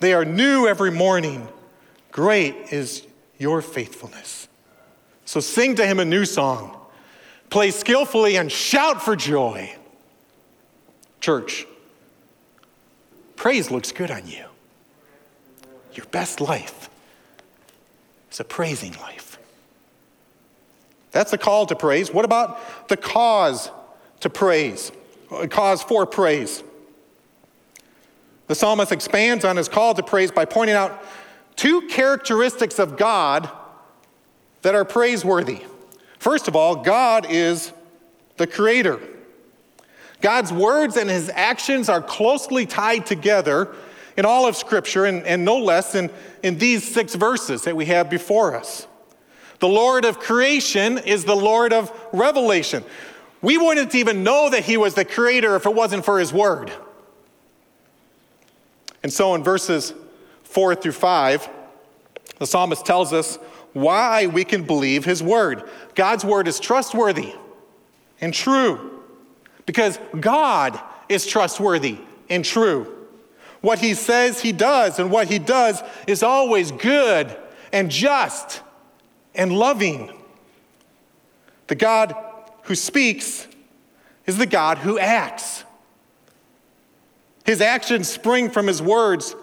They 0.00 0.12
are 0.12 0.24
new 0.24 0.66
every 0.66 0.90
morning. 0.90 1.48
Great 2.14 2.72
is 2.72 3.04
your 3.38 3.60
faithfulness. 3.60 4.46
So 5.24 5.40
sing 5.40 5.74
to 5.74 5.84
him 5.84 5.98
a 5.98 6.04
new 6.04 6.24
song, 6.24 6.80
play 7.50 7.72
skillfully, 7.72 8.36
and 8.36 8.52
shout 8.52 9.02
for 9.02 9.16
joy. 9.16 9.74
Church, 11.20 11.66
praise 13.34 13.72
looks 13.72 13.90
good 13.90 14.12
on 14.12 14.28
you. 14.28 14.44
Your 15.94 16.06
best 16.12 16.40
life 16.40 16.88
is 18.30 18.38
a 18.38 18.44
praising 18.44 18.92
life. 19.00 19.36
That's 21.10 21.32
the 21.32 21.38
call 21.38 21.66
to 21.66 21.74
praise. 21.74 22.14
What 22.14 22.24
about 22.24 22.88
the 22.88 22.96
cause 22.96 23.72
to 24.20 24.30
praise? 24.30 24.92
A 25.32 25.48
cause 25.48 25.82
for 25.82 26.06
praise. 26.06 26.62
The 28.46 28.54
psalmist 28.54 28.92
expands 28.92 29.44
on 29.44 29.56
his 29.56 29.68
call 29.68 29.94
to 29.94 30.02
praise 30.04 30.30
by 30.30 30.44
pointing 30.44 30.76
out 30.76 31.02
two 31.56 31.82
characteristics 31.82 32.78
of 32.78 32.96
God 32.96 33.48
that 34.62 34.74
are 34.74 34.84
praiseworthy. 34.84 35.62
First 36.18 36.48
of 36.48 36.56
all, 36.56 36.76
God 36.76 37.26
is 37.28 37.72
the 38.36 38.46
creator. 38.46 39.00
God's 40.20 40.52
words 40.52 40.96
and 40.96 41.10
his 41.10 41.30
actions 41.34 41.88
are 41.88 42.00
closely 42.00 42.64
tied 42.64 43.04
together 43.04 43.74
in 44.16 44.24
all 44.24 44.46
of 44.46 44.56
Scripture, 44.56 45.04
and, 45.04 45.24
and 45.24 45.44
no 45.44 45.58
less 45.58 45.94
in, 45.94 46.10
in 46.42 46.56
these 46.58 46.82
six 46.94 47.14
verses 47.14 47.62
that 47.64 47.74
we 47.74 47.86
have 47.86 48.08
before 48.08 48.54
us. 48.54 48.86
The 49.58 49.68
Lord 49.68 50.04
of 50.04 50.18
creation 50.18 50.98
is 50.98 51.24
the 51.24 51.34
Lord 51.34 51.72
of 51.72 51.92
revelation. 52.12 52.84
We 53.42 53.58
wouldn't 53.58 53.94
even 53.94 54.22
know 54.22 54.50
that 54.50 54.64
He 54.64 54.76
was 54.76 54.94
the 54.94 55.04
creator 55.04 55.56
if 55.56 55.66
it 55.66 55.74
wasn't 55.74 56.04
for 56.04 56.18
His 56.18 56.32
word. 56.32 56.72
And 59.02 59.12
so 59.12 59.34
in 59.34 59.42
verses 59.42 59.92
four 60.54 60.74
through 60.76 60.92
five, 60.92 61.48
the 62.38 62.46
psalmist 62.46 62.86
tells 62.86 63.12
us 63.12 63.36
why 63.72 64.26
we 64.26 64.44
can 64.44 64.62
believe 64.62 65.04
His 65.04 65.22
word. 65.22 65.68
God's 65.96 66.24
word 66.24 66.46
is 66.46 66.60
trustworthy 66.60 67.34
and 68.20 68.32
true 68.32 69.02
because 69.66 69.98
God 70.18 70.78
is 71.08 71.26
trustworthy 71.26 71.98
and 72.30 72.44
true. 72.44 73.08
What 73.60 73.80
He 73.80 73.94
says, 73.94 74.40
He 74.40 74.52
does, 74.52 74.98
and 75.00 75.10
what 75.10 75.28
He 75.28 75.40
does 75.40 75.82
is 76.06 76.22
always 76.22 76.70
good 76.70 77.36
and 77.72 77.90
just 77.90 78.62
and 79.34 79.52
loving. 79.52 80.12
The 81.66 81.74
God 81.74 82.14
who 82.62 82.76
speaks 82.76 83.48
is 84.26 84.38
the 84.38 84.46
God 84.46 84.78
who 84.78 84.98
acts. 84.98 85.64
His 87.44 87.60
actions 87.60 88.08
spring 88.08 88.50
from 88.50 88.66
his 88.66 88.80
words. 88.80 89.34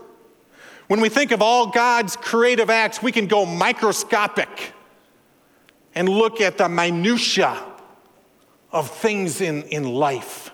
When 0.92 1.00
we 1.00 1.08
think 1.08 1.32
of 1.32 1.42
all 1.42 1.68
God's 1.68 2.18
creative 2.18 2.70
acts, 2.70 3.02
we 3.02 3.14
can 3.14 3.26
go 3.26 3.46
microscopic 3.46 4.74
and 5.96 6.10
look 6.10 6.42
at 6.42 6.58
the 6.58 6.68
minutiae 6.68 7.64
of 8.74 8.92
things 8.92 9.40
in, 9.40 9.64
in 9.70 9.86
life. 9.86 10.52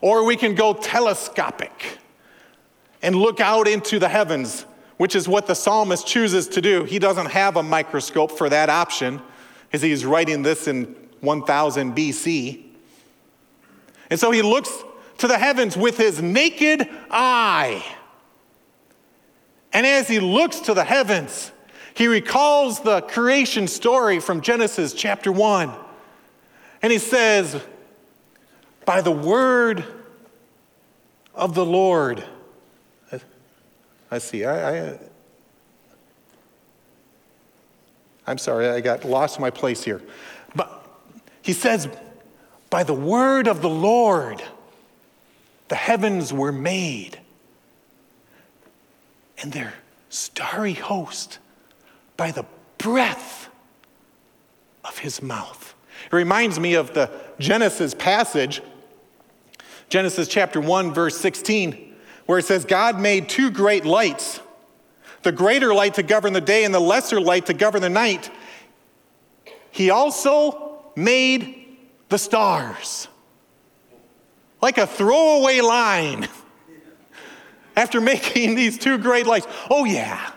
Or 0.00 0.24
we 0.24 0.36
can 0.36 0.54
go 0.54 0.72
telescopic 0.72 1.98
and 3.02 3.14
look 3.14 3.40
out 3.40 3.68
into 3.68 3.98
the 3.98 4.08
heavens 4.08 4.64
which 4.96 5.14
is 5.14 5.28
what 5.28 5.46
the 5.46 5.54
psalmist 5.54 6.06
chooses 6.06 6.48
to 6.48 6.62
do. 6.62 6.84
He 6.84 6.98
doesn't 6.98 7.30
have 7.32 7.58
a 7.58 7.62
microscope 7.62 8.32
for 8.32 8.48
that 8.48 8.70
option, 8.70 9.20
because 9.66 9.82
he's 9.82 10.06
writing 10.06 10.40
this 10.40 10.66
in 10.66 10.96
1000 11.20 11.94
BC. 11.94 12.64
And 14.08 14.18
so 14.18 14.30
he 14.30 14.40
looks 14.40 14.70
to 15.18 15.28
the 15.28 15.36
heavens 15.36 15.76
with 15.76 15.98
his 15.98 16.22
naked 16.22 16.88
eye. 17.10 17.84
And 19.78 19.86
as 19.86 20.08
he 20.08 20.18
looks 20.18 20.58
to 20.62 20.74
the 20.74 20.82
heavens, 20.82 21.52
He 21.94 22.08
recalls 22.08 22.80
the 22.80 23.00
creation 23.02 23.68
story 23.68 24.18
from 24.18 24.40
Genesis 24.40 24.92
chapter 24.92 25.30
1. 25.30 25.72
And 26.82 26.92
he 26.92 26.98
says, 26.98 27.62
By 28.84 29.02
the 29.02 29.12
word 29.12 29.84
of 31.32 31.54
the 31.54 31.64
Lord. 31.64 32.24
I 34.10 34.18
see. 34.18 34.44
I, 34.44 34.94
I, 34.94 34.98
I'm 38.26 38.38
sorry, 38.38 38.66
I 38.68 38.80
got 38.80 39.04
lost 39.04 39.36
in 39.36 39.42
my 39.42 39.50
place 39.50 39.84
here. 39.84 40.02
But 40.56 40.72
he 41.40 41.52
says, 41.52 41.86
By 42.68 42.82
the 42.82 42.94
word 42.94 43.46
of 43.46 43.62
the 43.62 43.70
Lord, 43.70 44.42
the 45.68 45.76
heavens 45.76 46.32
were 46.32 46.50
made, 46.50 47.20
and 49.40 49.52
their 49.52 49.74
starry 50.08 50.74
host 50.74 51.38
by 52.16 52.30
the 52.30 52.44
breath 52.78 53.48
of 54.84 54.98
his 54.98 55.22
mouth. 55.22 55.74
It 56.06 56.14
reminds 56.14 56.58
me 56.58 56.74
of 56.74 56.94
the 56.94 57.10
Genesis 57.38 57.94
passage, 57.94 58.62
Genesis 59.88 60.28
chapter 60.28 60.60
1, 60.60 60.92
verse 60.92 61.18
16, 61.18 61.94
where 62.26 62.38
it 62.38 62.44
says, 62.44 62.64
God 62.64 63.00
made 63.00 63.28
two 63.28 63.50
great 63.50 63.84
lights 63.84 64.40
the 65.22 65.32
greater 65.32 65.74
light 65.74 65.94
to 65.94 66.02
govern 66.02 66.32
the 66.32 66.40
day 66.40 66.64
and 66.64 66.72
the 66.72 66.80
lesser 66.80 67.20
light 67.20 67.46
to 67.46 67.54
govern 67.54 67.82
the 67.82 67.90
night. 67.90 68.30
He 69.70 69.90
also 69.90 70.92
made 70.96 71.76
the 72.08 72.18
stars. 72.18 73.08
Like 74.62 74.78
a 74.78 74.86
throwaway 74.86 75.60
line 75.60 76.28
after 77.78 78.00
making 78.14 78.56
these 78.56 78.76
two 78.76 78.98
great 78.98 79.26
lights. 79.26 79.46
Oh, 79.70 79.84
yeah. 79.84 80.32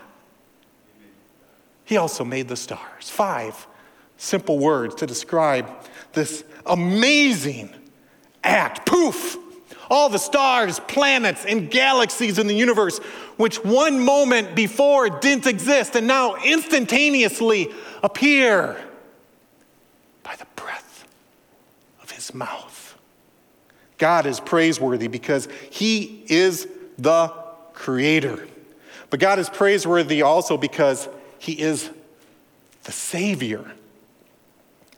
He 1.84 1.96
also 1.96 2.24
made 2.24 2.48
the 2.48 2.56
stars. 2.56 3.10
Five 3.10 3.66
simple 4.16 4.58
words 4.58 4.94
to 4.94 5.06
describe 5.06 5.68
this 6.12 6.44
amazing 6.64 7.70
act. 8.44 8.86
Poof! 8.86 9.36
All 9.90 10.08
the 10.08 10.18
stars, 10.18 10.80
planets, 10.80 11.44
and 11.44 11.70
galaxies 11.70 12.38
in 12.38 12.46
the 12.46 12.54
universe, 12.54 12.98
which 13.36 13.62
one 13.62 14.02
moment 14.02 14.54
before 14.54 15.10
didn't 15.10 15.46
exist 15.46 15.96
and 15.96 16.06
now 16.06 16.36
instantaneously 16.36 17.68
appear 18.02 18.82
by 20.22 20.36
the 20.36 20.46
breath 20.56 21.06
of 22.02 22.10
his 22.12 22.32
mouth. 22.32 22.96
God 23.98 24.24
is 24.24 24.40
praiseworthy 24.40 25.08
because 25.08 25.48
he 25.70 26.24
is 26.28 26.66
the 26.98 27.28
creator. 27.72 28.46
But 29.10 29.20
God 29.20 29.38
is 29.38 29.48
praiseworthy 29.48 30.22
also 30.22 30.56
because 30.56 31.08
he 31.38 31.60
is 31.60 31.90
the 32.84 32.92
Savior. 32.92 33.72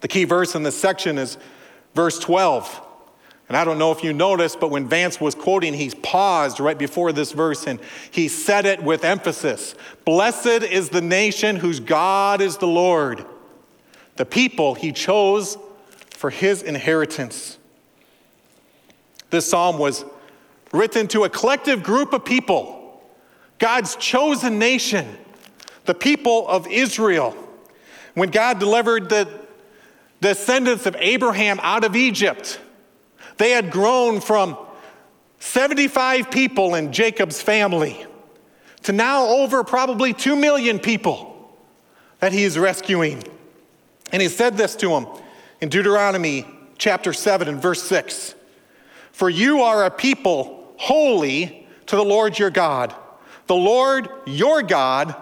The 0.00 0.08
key 0.08 0.24
verse 0.24 0.54
in 0.54 0.62
this 0.62 0.78
section 0.78 1.18
is 1.18 1.38
verse 1.94 2.18
12. 2.18 2.82
And 3.48 3.56
I 3.56 3.64
don't 3.64 3.78
know 3.78 3.92
if 3.92 4.02
you 4.02 4.12
noticed, 4.12 4.58
but 4.58 4.70
when 4.70 4.88
Vance 4.88 5.20
was 5.20 5.34
quoting, 5.34 5.74
he 5.74 5.90
paused 5.90 6.60
right 6.60 6.78
before 6.78 7.12
this 7.12 7.32
verse 7.32 7.66
and 7.66 7.78
he 8.10 8.28
said 8.28 8.64
it 8.66 8.82
with 8.82 9.04
emphasis 9.04 9.74
Blessed 10.04 10.62
is 10.62 10.88
the 10.88 11.02
nation 11.02 11.56
whose 11.56 11.80
God 11.80 12.40
is 12.40 12.56
the 12.56 12.66
Lord, 12.66 13.24
the 14.16 14.24
people 14.24 14.74
he 14.74 14.92
chose 14.92 15.58
for 16.10 16.30
his 16.30 16.62
inheritance. 16.62 17.58
This 19.30 19.50
psalm 19.50 19.78
was 19.78 20.04
written 20.74 21.06
to 21.08 21.24
a 21.24 21.30
collective 21.30 21.82
group 21.82 22.12
of 22.12 22.24
people, 22.24 23.00
God's 23.58 23.96
chosen 23.96 24.58
nation 24.58 25.18
the 25.84 25.94
people 25.94 26.48
of 26.48 26.66
Israel. 26.66 27.36
When 28.14 28.30
God 28.30 28.58
delivered 28.58 29.08
the 29.08 29.28
descendants 30.20 30.86
of 30.86 30.96
Abraham 30.98 31.60
out 31.62 31.84
of 31.84 31.94
Egypt, 31.94 32.60
they 33.36 33.50
had 33.50 33.70
grown 33.70 34.20
from 34.20 34.56
75 35.38 36.30
people 36.30 36.74
in 36.74 36.92
Jacob's 36.92 37.42
family 37.42 38.06
to 38.84 38.92
now 38.92 39.26
over 39.26 39.64
probably 39.64 40.12
2 40.12 40.36
million 40.36 40.78
people 40.78 41.30
that 42.20 42.32
he 42.32 42.44
is 42.44 42.58
rescuing. 42.58 43.22
And 44.12 44.22
he 44.22 44.28
said 44.28 44.56
this 44.56 44.76
to 44.76 44.88
them 44.88 45.06
in 45.60 45.68
Deuteronomy 45.68 46.46
chapter 46.78 47.12
7 47.12 47.48
and 47.48 47.60
verse 47.60 47.82
6 47.82 48.34
For 49.12 49.28
you 49.28 49.62
are 49.62 49.84
a 49.84 49.90
people 49.90 50.63
holy 50.76 51.66
to 51.86 51.96
the 51.96 52.04
Lord 52.04 52.38
your 52.38 52.50
God. 52.50 52.94
The 53.46 53.54
Lord 53.54 54.08
your 54.26 54.62
God 54.62 55.14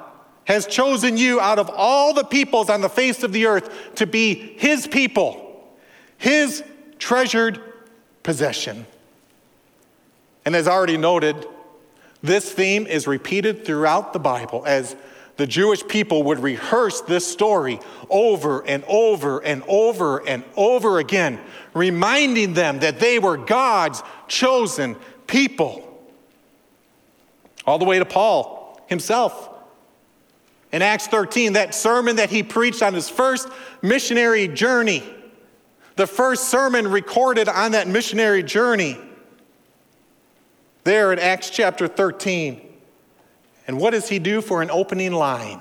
has 0.44 0.66
chosen 0.66 1.16
you 1.16 1.40
out 1.40 1.58
of 1.58 1.70
all 1.70 2.14
the 2.14 2.24
peoples 2.24 2.68
on 2.68 2.80
the 2.80 2.88
face 2.88 3.22
of 3.22 3.32
the 3.32 3.46
earth 3.46 3.94
to 3.96 4.06
be 4.06 4.34
his 4.34 4.86
people, 4.86 5.72
his 6.18 6.64
treasured 6.98 7.60
possession. 8.22 8.86
And 10.44 10.56
as 10.56 10.66
already 10.66 10.96
noted, 10.96 11.46
this 12.22 12.50
theme 12.52 12.86
is 12.86 13.06
repeated 13.06 13.64
throughout 13.64 14.12
the 14.12 14.18
Bible 14.18 14.64
as 14.66 14.96
the 15.36 15.46
Jewish 15.46 15.86
people 15.86 16.24
would 16.24 16.38
rehearse 16.38 17.00
this 17.00 17.26
story 17.26 17.80
over 18.10 18.60
and 18.66 18.84
over 18.86 19.40
and 19.40 19.62
over 19.66 20.18
and 20.18 20.44
over 20.56 20.98
again, 20.98 21.40
reminding 21.74 22.54
them 22.54 22.80
that 22.80 23.00
they 23.00 23.18
were 23.18 23.36
God's 23.36 24.02
chosen 24.28 24.96
people. 25.26 25.88
All 27.66 27.78
the 27.78 27.84
way 27.84 27.98
to 27.98 28.04
Paul 28.04 28.80
himself 28.88 29.48
in 30.72 30.82
Acts 30.82 31.06
13, 31.06 31.52
that 31.52 31.74
sermon 31.74 32.16
that 32.16 32.30
he 32.30 32.42
preached 32.42 32.82
on 32.82 32.94
his 32.94 33.08
first 33.08 33.48
missionary 33.82 34.48
journey, 34.48 35.02
the 35.96 36.06
first 36.06 36.48
sermon 36.48 36.88
recorded 36.88 37.48
on 37.48 37.72
that 37.72 37.86
missionary 37.86 38.42
journey, 38.42 38.98
there 40.84 41.12
in 41.12 41.18
Acts 41.18 41.50
chapter 41.50 41.86
13. 41.86 42.68
And 43.68 43.78
what 43.78 43.90
does 43.90 44.08
he 44.08 44.18
do 44.18 44.40
for 44.40 44.62
an 44.62 44.70
opening 44.70 45.12
line? 45.12 45.60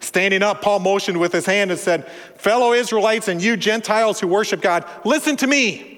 Standing 0.00 0.42
up, 0.42 0.62
Paul 0.62 0.80
motioned 0.80 1.18
with 1.18 1.32
his 1.32 1.46
hand 1.46 1.70
and 1.70 1.80
said, 1.80 2.08
Fellow 2.36 2.72
Israelites 2.72 3.28
and 3.28 3.42
you 3.42 3.56
Gentiles 3.56 4.20
who 4.20 4.26
worship 4.26 4.60
God, 4.60 4.84
listen 5.04 5.36
to 5.38 5.46
me. 5.46 5.91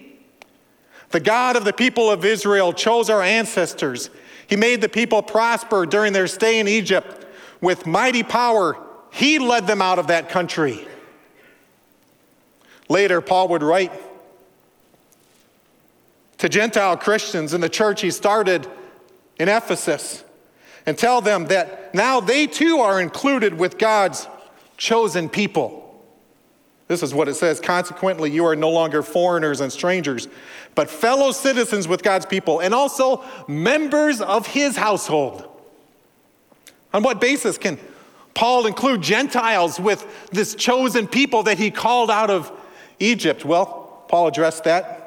The 1.11 1.21
God 1.21 1.57
of 1.57 1.65
the 1.65 1.73
people 1.73 2.11
of 2.11 2.25
Israel 2.25 2.73
chose 2.73 3.09
our 3.11 3.23
ancestors. 3.23 4.11
He 4.47 4.57
made 4.57 4.81
the 4.81 4.89
people 4.89 5.23
prosper 5.23 5.87
during 5.87 6.13
their 6.13 6.27
stay 6.27 6.59
in 6.59 6.69
Egypt. 6.69 7.27
With 7.61 7.87
mighty 7.87 8.23
power, 8.23 8.77
he 9.13 9.39
led 9.39 9.67
them 9.67 9.81
out 9.81 9.99
of 9.99 10.09
that 10.09 10.29
country. 10.29 10.87
Later, 12.89 13.21
Paul 13.21 13.49
would 13.49 13.63
write 13.63 13.93
to 16.39 16.49
Gentile 16.49 16.97
Christians 16.97 17.55
in 17.55 17.61
the 17.61 17.69
church 17.69 18.01
he 18.03 18.11
started 18.11 18.67
in 19.39 19.49
Ephesus 19.49 20.25
and 20.85 20.99
tell 20.99 21.21
them 21.21 21.47
that 21.47 21.95
now 21.95 22.21
they 22.21 22.47
too 22.47 22.79
are 22.79 23.01
included 23.01 23.59
with 23.59 23.79
God's 23.79 24.29
chosen 24.77 25.29
people. 25.29 25.84
This 26.87 27.03
is 27.03 27.15
what 27.15 27.29
it 27.29 27.35
says. 27.35 27.61
Consequently, 27.61 28.31
you 28.31 28.45
are 28.45 28.55
no 28.55 28.71
longer 28.71 29.03
foreigners 29.03 29.61
and 29.61 29.73
strangers, 29.73 30.29
but 30.75 30.91
fellow 30.91 31.33
citizens 31.33 31.89
with 31.89 32.03
God's 32.03 32.27
people 32.27 32.61
and 32.61 32.75
also 32.75 33.25
members 33.49 34.21
of 34.21 34.47
his 34.47 34.77
household. 34.77 35.49
On 36.93 37.03
what 37.03 37.21
basis 37.21 37.57
can 37.57 37.79
Paul 38.35 38.67
include 38.67 39.03
Gentiles 39.03 39.81
with 39.81 40.07
this 40.31 40.55
chosen 40.55 41.07
people 41.07 41.45
that 41.45 41.59
he 41.59 41.71
called 41.71 42.11
out 42.11 42.31
of 42.31 42.53
Egypt? 43.01 43.45
Well, 43.45 44.05
Paul 44.09 44.29
addressed 44.29 44.65
that. 44.65 45.01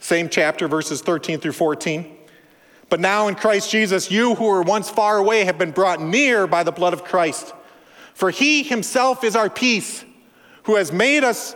Same 0.00 0.28
chapter, 0.28 0.68
verses 0.68 1.00
13 1.00 1.40
through 1.40 1.52
14. 1.52 2.16
But 2.88 3.00
now 3.00 3.28
in 3.28 3.34
Christ 3.34 3.70
Jesus, 3.70 4.10
you 4.10 4.34
who 4.36 4.44
were 4.44 4.62
once 4.62 4.88
far 4.88 5.18
away 5.18 5.44
have 5.44 5.58
been 5.58 5.72
brought 5.72 6.00
near 6.00 6.46
by 6.46 6.62
the 6.62 6.70
blood 6.70 6.92
of 6.92 7.02
Christ. 7.02 7.52
For 8.16 8.30
he 8.30 8.62
himself 8.62 9.24
is 9.24 9.36
our 9.36 9.50
peace, 9.50 10.02
who 10.62 10.76
has 10.76 10.90
made 10.90 11.22
us, 11.22 11.54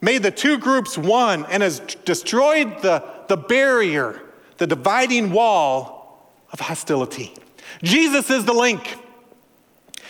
made 0.00 0.24
the 0.24 0.32
two 0.32 0.58
groups 0.58 0.98
one, 0.98 1.46
and 1.46 1.62
has 1.62 1.78
destroyed 2.04 2.82
the, 2.82 3.04
the 3.28 3.36
barrier, 3.36 4.20
the 4.56 4.66
dividing 4.66 5.30
wall 5.30 6.34
of 6.50 6.58
hostility. 6.58 7.32
Jesus 7.80 8.28
is 8.28 8.44
the 8.44 8.52
link. 8.52 8.98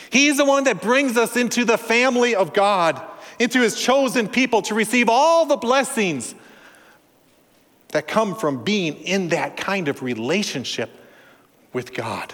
He's 0.08 0.38
the 0.38 0.46
one 0.46 0.64
that 0.64 0.80
brings 0.80 1.18
us 1.18 1.36
into 1.36 1.66
the 1.66 1.76
family 1.76 2.34
of 2.34 2.54
God, 2.54 3.02
into 3.38 3.60
his 3.60 3.78
chosen 3.78 4.28
people 4.28 4.62
to 4.62 4.74
receive 4.74 5.10
all 5.10 5.44
the 5.44 5.58
blessings 5.58 6.34
that 7.88 8.08
come 8.08 8.36
from 8.36 8.64
being 8.64 8.94
in 8.94 9.28
that 9.28 9.58
kind 9.58 9.88
of 9.88 10.02
relationship 10.02 10.88
with 11.74 11.92
God. 11.92 12.32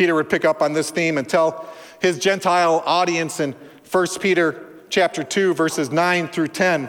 Peter 0.00 0.14
would 0.14 0.30
pick 0.30 0.46
up 0.46 0.62
on 0.62 0.72
this 0.72 0.90
theme 0.90 1.18
and 1.18 1.28
tell 1.28 1.68
his 2.00 2.18
Gentile 2.18 2.82
audience 2.86 3.38
in 3.38 3.54
1 3.90 4.06
Peter 4.18 4.64
chapter 4.88 5.22
2 5.22 5.52
verses 5.52 5.90
9 5.90 6.28
through 6.28 6.48
10, 6.48 6.88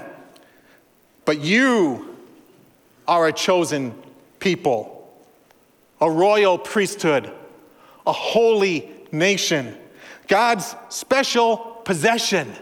"But 1.26 1.42
you 1.42 2.16
are 3.10 3.28
a 3.28 3.34
chosen 3.34 4.02
people, 4.40 5.14
a 6.00 6.10
royal 6.10 6.58
priesthood, 6.58 7.30
a 8.08 8.14
holy 8.14 8.90
nation, 9.12 9.76
God's 10.30 10.74
special 10.88 11.58
possession, 11.84 12.56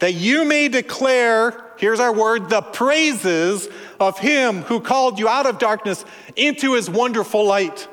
that 0.00 0.14
you 0.14 0.44
may 0.44 0.66
declare, 0.66 1.62
here's 1.76 2.00
our 2.00 2.12
word, 2.12 2.50
the 2.50 2.62
praises 2.62 3.68
of 4.00 4.18
him 4.18 4.62
who 4.62 4.80
called 4.80 5.20
you 5.20 5.28
out 5.28 5.46
of 5.46 5.60
darkness 5.60 6.04
into 6.34 6.72
his 6.72 6.90
wonderful 6.90 7.44
light. 7.44 7.86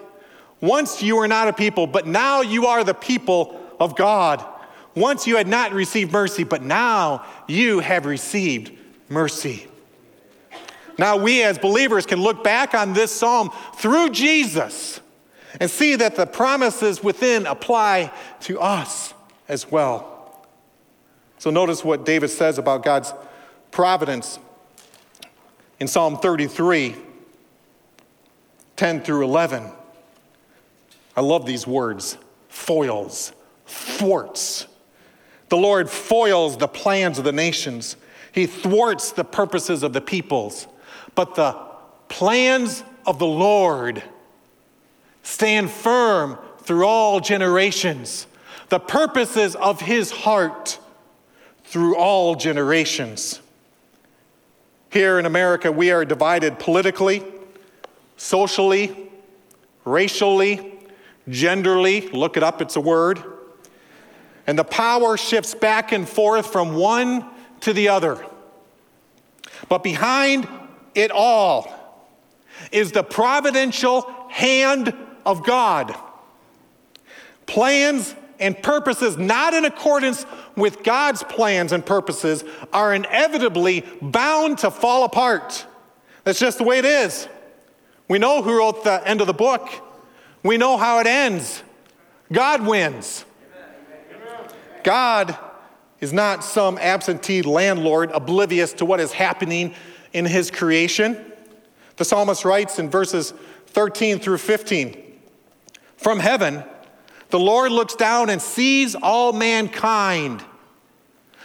Once 0.62 1.04
you 1.04 1.16
were 1.16 1.28
not 1.28 1.48
a 1.48 1.54
people, 1.54 1.88
but 1.88 2.08
now 2.08 2.42
you 2.42 2.66
are 2.66 2.84
the 2.84 2.94
people 2.94 3.60
of 3.80 3.96
God. 3.96 4.44
Once 4.96 5.28
you 5.28 5.38
had 5.38 5.48
not 5.48 5.72
received 5.72 6.12
mercy, 6.12 6.44
but 6.44 6.64
now 6.64 7.24
you 7.48 7.80
have 7.80 8.06
received 8.06 8.72
mercy. 9.10 9.68
Now, 10.98 11.18
we 11.18 11.44
as 11.44 11.60
believers 11.60 12.08
can 12.08 12.20
look 12.20 12.44
back 12.44 12.74
on 12.74 12.94
this 12.94 13.12
psalm 13.12 13.52
through 13.76 14.10
Jesus 14.10 15.00
and 15.60 15.70
see 15.70 15.96
that 15.96 16.16
the 16.16 16.26
promises 16.26 17.04
within 17.04 17.46
apply 17.46 18.12
to 18.42 18.60
us 18.60 19.14
as 19.48 19.72
well. 19.72 20.48
So, 21.38 21.52
notice 21.52 21.86
what 21.86 22.04
David 22.04 22.30
says 22.30 22.58
about 22.58 22.84
God's 22.84 23.14
providence 23.70 24.40
in 25.80 25.88
Psalm 25.88 26.18
33 26.18 26.96
10 28.76 29.02
through 29.02 29.24
11. 29.24 29.72
I 31.18 31.22
love 31.22 31.48
these 31.48 31.66
words 31.66 32.18
foils, 32.48 33.34
thwarts. 33.66 34.68
The 35.50 35.58
Lord 35.58 35.90
foils 35.90 36.58
the 36.58 36.68
plans 36.68 37.18
of 37.18 37.24
the 37.24 37.32
nations. 37.32 37.98
He 38.32 38.46
thwarts 38.46 39.12
the 39.12 39.24
purposes 39.24 39.82
of 39.82 39.94
the 39.94 40.02
peoples. 40.02 40.68
But 41.16 41.36
the 41.36 41.56
plans 42.08 42.84
of 43.06 43.18
the 43.18 43.28
Lord 43.28 44.04
stand 45.24 45.72
firm 45.72 46.38
through 46.60 46.86
all 46.86 47.20
generations. 47.20 48.28
The 48.70 48.80
purposes 48.80 49.56
of 49.56 49.82
his 49.82 50.12
heart 50.12 50.80
through 51.64 51.96
all 51.96 52.36
generations. 52.36 53.42
Here 54.92 55.18
in 55.18 55.26
America, 55.26 55.72
we 55.72 55.92
are 55.92 56.06
divided 56.06 56.60
politically, 56.60 57.24
socially, 58.18 59.10
racially, 59.86 60.77
genderly. 61.30 62.12
Look 62.14 62.38
it 62.38 62.44
up, 62.44 62.62
it's 62.62 62.76
a 62.76 62.82
word. 62.82 63.24
And 64.46 64.58
the 64.58 64.64
power 64.64 65.18
shifts 65.18 65.54
back 65.54 65.92
and 65.92 66.08
forth 66.08 66.48
from 66.48 66.76
one 66.76 67.26
to 67.62 67.74
the 67.74 67.90
other. 67.90 68.24
But 69.70 69.84
behind 69.84 70.48
it 70.96 71.12
all 71.12 71.74
is 72.72 72.92
the 72.92 73.04
providential 73.04 74.02
hand 74.30 74.94
of 75.26 75.46
God. 75.46 75.96
Plans 77.46 78.16
and 78.40 78.62
purposes 78.62 79.18
not 79.18 79.54
in 79.54 79.66
accordance 79.66 80.26
with 80.56 80.84
God's 80.84 81.24
plans 81.24 81.72
and 81.72 81.86
purposes 81.86 82.44
are 82.72 82.94
inevitably 82.94 83.84
bound 84.02 84.60
to 84.60 84.72
fall 84.72 85.04
apart. 85.04 85.66
That's 86.24 86.40
just 86.40 86.58
the 86.58 86.64
way 86.64 86.78
it 86.80 86.86
is. 86.86 87.28
We 88.08 88.20
know 88.20 88.42
who 88.42 88.58
wrote 88.58 88.84
the 88.84 89.06
end 89.08 89.22
of 89.22 89.28
the 89.28 89.34
book, 89.34 89.70
we 90.44 90.58
know 90.58 90.78
how 90.78 91.00
it 91.00 91.08
ends. 91.08 91.64
God 92.32 92.66
wins. 92.66 93.26
God 94.84 95.38
is 96.00 96.14
not 96.14 96.44
some 96.44 96.78
absentee 96.78 97.42
landlord 97.42 98.12
oblivious 98.12 98.74
to 98.74 98.86
what 98.86 99.00
is 99.00 99.12
happening 99.12 99.74
in 100.14 100.26
his 100.26 100.52
creation. 100.52 101.32
The 101.98 102.06
psalmist 102.06 102.46
writes 102.46 102.80
in 102.80 102.90
verses 102.90 103.34
13 103.68 104.20
through 104.20 104.38
15 104.38 105.20
From 105.98 106.20
heaven, 106.20 106.64
the 107.30 107.40
Lord 107.40 107.72
looks 107.72 107.96
down 107.96 108.30
and 108.30 108.42
sees 108.42 108.96
all 108.96 109.34
mankind. 109.34 110.44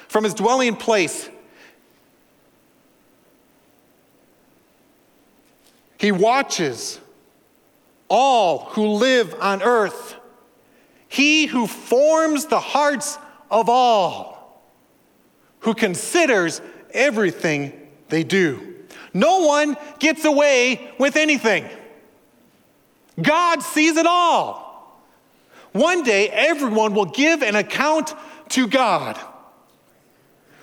From 0.08 0.24
his 0.24 0.34
dwelling 0.34 0.76
place, 0.76 1.30
he 5.98 6.12
watches 6.12 7.00
all 8.12 8.66
who 8.72 8.86
live 8.88 9.34
on 9.40 9.62
earth. 9.62 10.16
He 11.08 11.46
who 11.46 11.66
forms 11.66 12.46
the 12.46 12.60
hearts 12.60 13.18
of 13.50 13.70
all, 13.70 14.62
who 15.60 15.74
considers 15.74 16.60
everything 16.92 17.72
they 18.10 18.22
do. 18.22 18.74
No 19.14 19.40
one 19.46 19.76
gets 19.98 20.26
away 20.26 20.92
with 20.98 21.16
anything. 21.16 21.68
God 23.20 23.62
sees 23.62 23.96
it 23.96 24.06
all. 24.06 25.02
One 25.72 26.02
day, 26.02 26.28
everyone 26.28 26.94
will 26.94 27.06
give 27.06 27.42
an 27.42 27.56
account 27.56 28.14
to 28.50 28.68
God. 28.68 29.18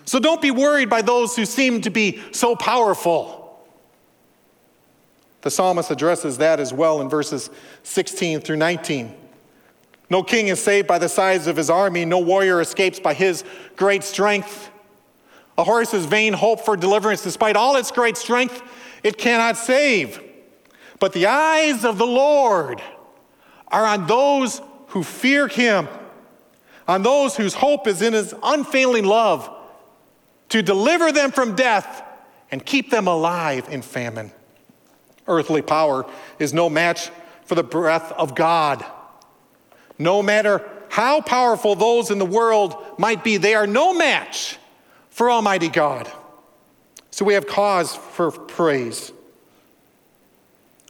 So 0.05 0.19
don't 0.19 0.41
be 0.41 0.51
worried 0.51 0.89
by 0.89 1.01
those 1.01 1.35
who 1.35 1.45
seem 1.45 1.81
to 1.81 1.89
be 1.89 2.21
so 2.31 2.55
powerful. 2.55 3.38
The 5.41 5.51
psalmist 5.51 5.91
addresses 5.91 6.37
that 6.37 6.59
as 6.59 6.73
well 6.73 7.01
in 7.01 7.09
verses 7.09 7.49
16 7.83 8.41
through 8.41 8.57
19. 8.57 9.15
No 10.09 10.23
king 10.23 10.47
is 10.47 10.61
saved 10.61 10.87
by 10.87 10.97
the 10.97 11.07
size 11.07 11.47
of 11.47 11.55
his 11.55 11.69
army, 11.69 12.03
no 12.03 12.19
warrior 12.19 12.61
escapes 12.61 12.99
by 12.99 13.13
his 13.13 13.43
great 13.75 14.03
strength. 14.03 14.71
A 15.57 15.63
horse's 15.63 16.05
vain 16.05 16.33
hope 16.33 16.61
for 16.61 16.75
deliverance, 16.75 17.21
despite 17.21 17.55
all 17.55 17.75
its 17.75 17.91
great 17.91 18.17
strength, 18.17 18.61
it 19.03 19.17
cannot 19.17 19.55
save. 19.55 20.21
But 20.99 21.13
the 21.13 21.27
eyes 21.27 21.85
of 21.85 21.97
the 21.97 22.07
Lord 22.07 22.81
are 23.67 23.85
on 23.85 24.07
those 24.07 24.61
who 24.87 25.03
fear 25.03 25.47
him, 25.47 25.87
on 26.87 27.03
those 27.03 27.37
whose 27.37 27.53
hope 27.53 27.87
is 27.87 28.01
in 28.01 28.13
his 28.13 28.33
unfailing 28.41 29.05
love, 29.05 29.49
to 30.49 30.63
deliver 30.63 31.11
them 31.11 31.31
from 31.31 31.55
death 31.55 32.03
and 32.51 32.65
keep 32.65 32.89
them 32.89 33.07
alive 33.07 33.67
in 33.69 33.83
famine. 33.83 34.31
Earthly 35.29 35.61
power 35.61 36.05
is 36.39 36.53
no 36.53 36.69
match 36.69 37.09
for 37.45 37.55
the 37.55 37.63
breath 37.63 38.11
of 38.13 38.35
God. 38.35 38.83
No 39.97 40.21
matter 40.23 40.67
how 40.89 41.21
powerful 41.21 41.75
those 41.75 42.09
in 42.09 42.17
the 42.17 42.25
world 42.25 42.75
might 42.97 43.23
be, 43.23 43.37
they 43.37 43.53
are 43.53 43.67
no 43.67 43.93
match 43.93 44.57
for 45.11 45.29
Almighty 45.29 45.69
God. 45.69 46.11
So 47.11 47.25
we 47.25 47.35
have 47.35 47.45
cause 47.45 47.95
for 47.95 48.31
praise. 48.31 49.11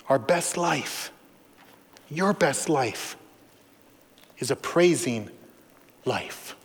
Our 0.07 0.19
best 0.19 0.57
life, 0.57 1.11
your 2.09 2.33
best 2.33 2.69
life, 2.69 3.17
is 4.39 4.51
a 4.51 4.55
praising 4.55 5.29
life. 6.05 6.55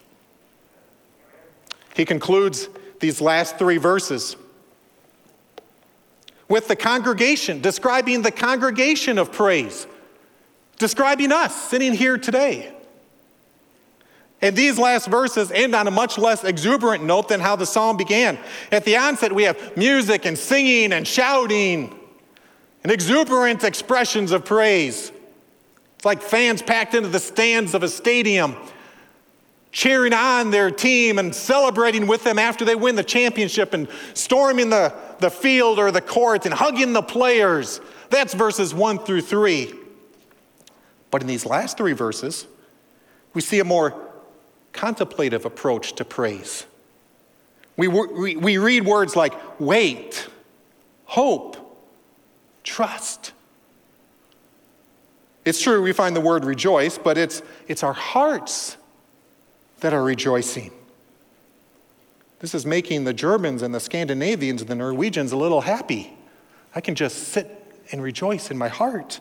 He 1.94 2.04
concludes 2.04 2.68
these 3.00 3.20
last 3.20 3.58
three 3.58 3.78
verses 3.78 4.36
with 6.54 6.68
the 6.68 6.76
congregation, 6.76 7.60
describing 7.60 8.22
the 8.22 8.30
congregation 8.30 9.18
of 9.18 9.32
praise, 9.32 9.88
describing 10.78 11.32
us 11.32 11.52
sitting 11.52 11.92
here 11.92 12.16
today. 12.16 12.72
And 14.40 14.54
these 14.54 14.78
last 14.78 15.08
verses 15.08 15.50
end 15.50 15.74
on 15.74 15.88
a 15.88 15.90
much 15.90 16.16
less 16.16 16.44
exuberant 16.44 17.02
note 17.02 17.28
than 17.28 17.40
how 17.40 17.56
the 17.56 17.66
psalm 17.66 17.96
began. 17.96 18.38
At 18.70 18.84
the 18.84 18.96
onset, 18.96 19.32
we 19.32 19.42
have 19.42 19.76
music 19.76 20.26
and 20.26 20.38
singing 20.38 20.92
and 20.92 21.08
shouting 21.08 21.92
and 22.84 22.92
exuberant 22.92 23.64
expressions 23.64 24.30
of 24.30 24.44
praise. 24.44 25.10
It's 25.96 26.04
like 26.04 26.22
fans 26.22 26.62
packed 26.62 26.94
into 26.94 27.08
the 27.08 27.18
stands 27.18 27.74
of 27.74 27.82
a 27.82 27.88
stadium, 27.88 28.54
cheering 29.74 30.12
on 30.12 30.52
their 30.52 30.70
team 30.70 31.18
and 31.18 31.34
celebrating 31.34 32.06
with 32.06 32.22
them 32.22 32.38
after 32.38 32.64
they 32.64 32.76
win 32.76 32.94
the 32.94 33.02
championship 33.02 33.74
and 33.74 33.88
storming 34.14 34.70
the 34.70 34.94
the 35.18 35.30
field 35.30 35.78
or 35.78 35.90
the 35.90 36.00
court 36.00 36.46
and 36.46 36.54
hugging 36.54 36.92
the 36.92 37.02
players. 37.02 37.80
That's 38.10 38.34
verses 38.34 38.72
one 38.72 38.98
through 38.98 39.22
three. 39.22 39.74
But 41.10 41.22
in 41.22 41.28
these 41.28 41.46
last 41.46 41.76
three 41.76 41.92
verses, 41.92 42.46
we 43.32 43.40
see 43.40 43.58
a 43.58 43.64
more 43.64 43.94
contemplative 44.72 45.44
approach 45.44 45.94
to 45.94 46.04
praise. 46.04 46.66
We, 47.76 47.88
we, 47.88 48.36
we 48.36 48.58
read 48.58 48.84
words 48.84 49.16
like 49.16 49.34
wait, 49.60 50.28
hope, 51.04 51.56
trust. 52.62 53.32
It's 55.44 55.60
true, 55.60 55.82
we 55.82 55.92
find 55.92 56.14
the 56.14 56.20
word 56.20 56.44
rejoice, 56.44 56.96
but 56.96 57.18
it's, 57.18 57.42
it's 57.66 57.82
our 57.82 57.92
hearts 57.92 58.76
that 59.84 59.92
are 59.92 60.02
rejoicing. 60.02 60.70
This 62.38 62.54
is 62.54 62.64
making 62.64 63.04
the 63.04 63.12
Germans 63.12 63.60
and 63.60 63.74
the 63.74 63.80
Scandinavians 63.80 64.62
and 64.62 64.70
the 64.70 64.74
Norwegians 64.74 65.30
a 65.30 65.36
little 65.36 65.60
happy. 65.60 66.10
I 66.74 66.80
can 66.80 66.94
just 66.94 67.28
sit 67.28 67.46
and 67.92 68.02
rejoice 68.02 68.50
in 68.50 68.56
my 68.56 68.68
heart. 68.68 69.20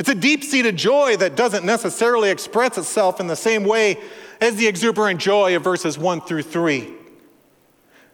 It's 0.00 0.08
a 0.08 0.14
deep 0.16 0.42
seated 0.42 0.76
joy 0.76 1.16
that 1.18 1.36
doesn't 1.36 1.64
necessarily 1.64 2.30
express 2.30 2.76
itself 2.76 3.20
in 3.20 3.28
the 3.28 3.36
same 3.36 3.62
way 3.62 3.96
as 4.40 4.56
the 4.56 4.66
exuberant 4.66 5.20
joy 5.20 5.54
of 5.54 5.62
verses 5.62 5.96
1 5.96 6.22
through 6.22 6.42
3. 6.42 6.92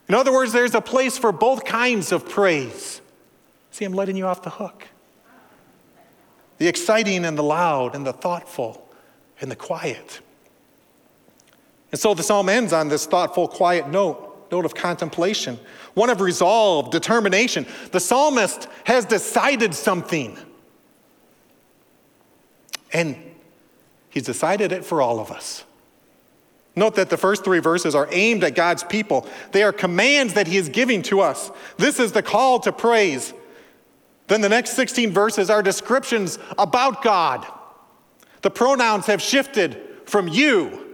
In 0.06 0.14
other 0.14 0.34
words, 0.34 0.52
there's 0.52 0.74
a 0.74 0.82
place 0.82 1.16
for 1.16 1.32
both 1.32 1.64
kinds 1.64 2.12
of 2.12 2.28
praise. 2.28 3.00
See, 3.70 3.86
I'm 3.86 3.94
letting 3.94 4.18
you 4.18 4.26
off 4.26 4.42
the 4.42 4.50
hook. 4.50 4.86
The 6.58 6.68
exciting 6.68 7.24
and 7.24 7.38
the 7.38 7.42
loud 7.42 7.94
and 7.94 8.06
the 8.06 8.12
thoughtful, 8.12 8.86
and 9.40 9.50
the 9.50 9.56
quiet. 9.56 10.20
And 11.92 12.00
so 12.00 12.14
the 12.14 12.22
psalm 12.22 12.48
ends 12.48 12.72
on 12.72 12.88
this 12.88 13.06
thoughtful, 13.06 13.48
quiet 13.48 13.88
note, 13.88 14.48
note 14.52 14.64
of 14.64 14.74
contemplation, 14.74 15.58
one 15.94 16.10
of 16.10 16.20
resolve, 16.20 16.90
determination. 16.90 17.66
The 17.92 18.00
psalmist 18.00 18.68
has 18.84 19.04
decided 19.04 19.74
something. 19.74 20.38
And 22.92 23.16
he's 24.08 24.24
decided 24.24 24.72
it 24.72 24.84
for 24.84 25.02
all 25.02 25.20
of 25.20 25.30
us. 25.30 25.64
Note 26.76 26.94
that 26.94 27.10
the 27.10 27.16
first 27.16 27.44
three 27.44 27.58
verses 27.58 27.94
are 27.94 28.08
aimed 28.12 28.44
at 28.44 28.54
God's 28.54 28.84
people. 28.84 29.28
They 29.52 29.62
are 29.62 29.72
commands 29.72 30.34
that 30.34 30.46
He 30.46 30.56
is 30.56 30.68
giving 30.68 31.02
to 31.02 31.20
us. 31.20 31.50
This 31.76 31.98
is 31.98 32.12
the 32.12 32.22
call 32.22 32.60
to 32.60 32.72
praise. 32.72 33.34
Then 34.28 34.40
the 34.40 34.48
next 34.48 34.70
16 34.74 35.10
verses 35.12 35.50
are 35.50 35.62
descriptions 35.62 36.38
about 36.56 37.02
God. 37.02 37.44
The 38.42 38.50
pronouns 38.50 39.06
have 39.06 39.20
shifted 39.20 39.80
from 40.06 40.28
you 40.28 40.89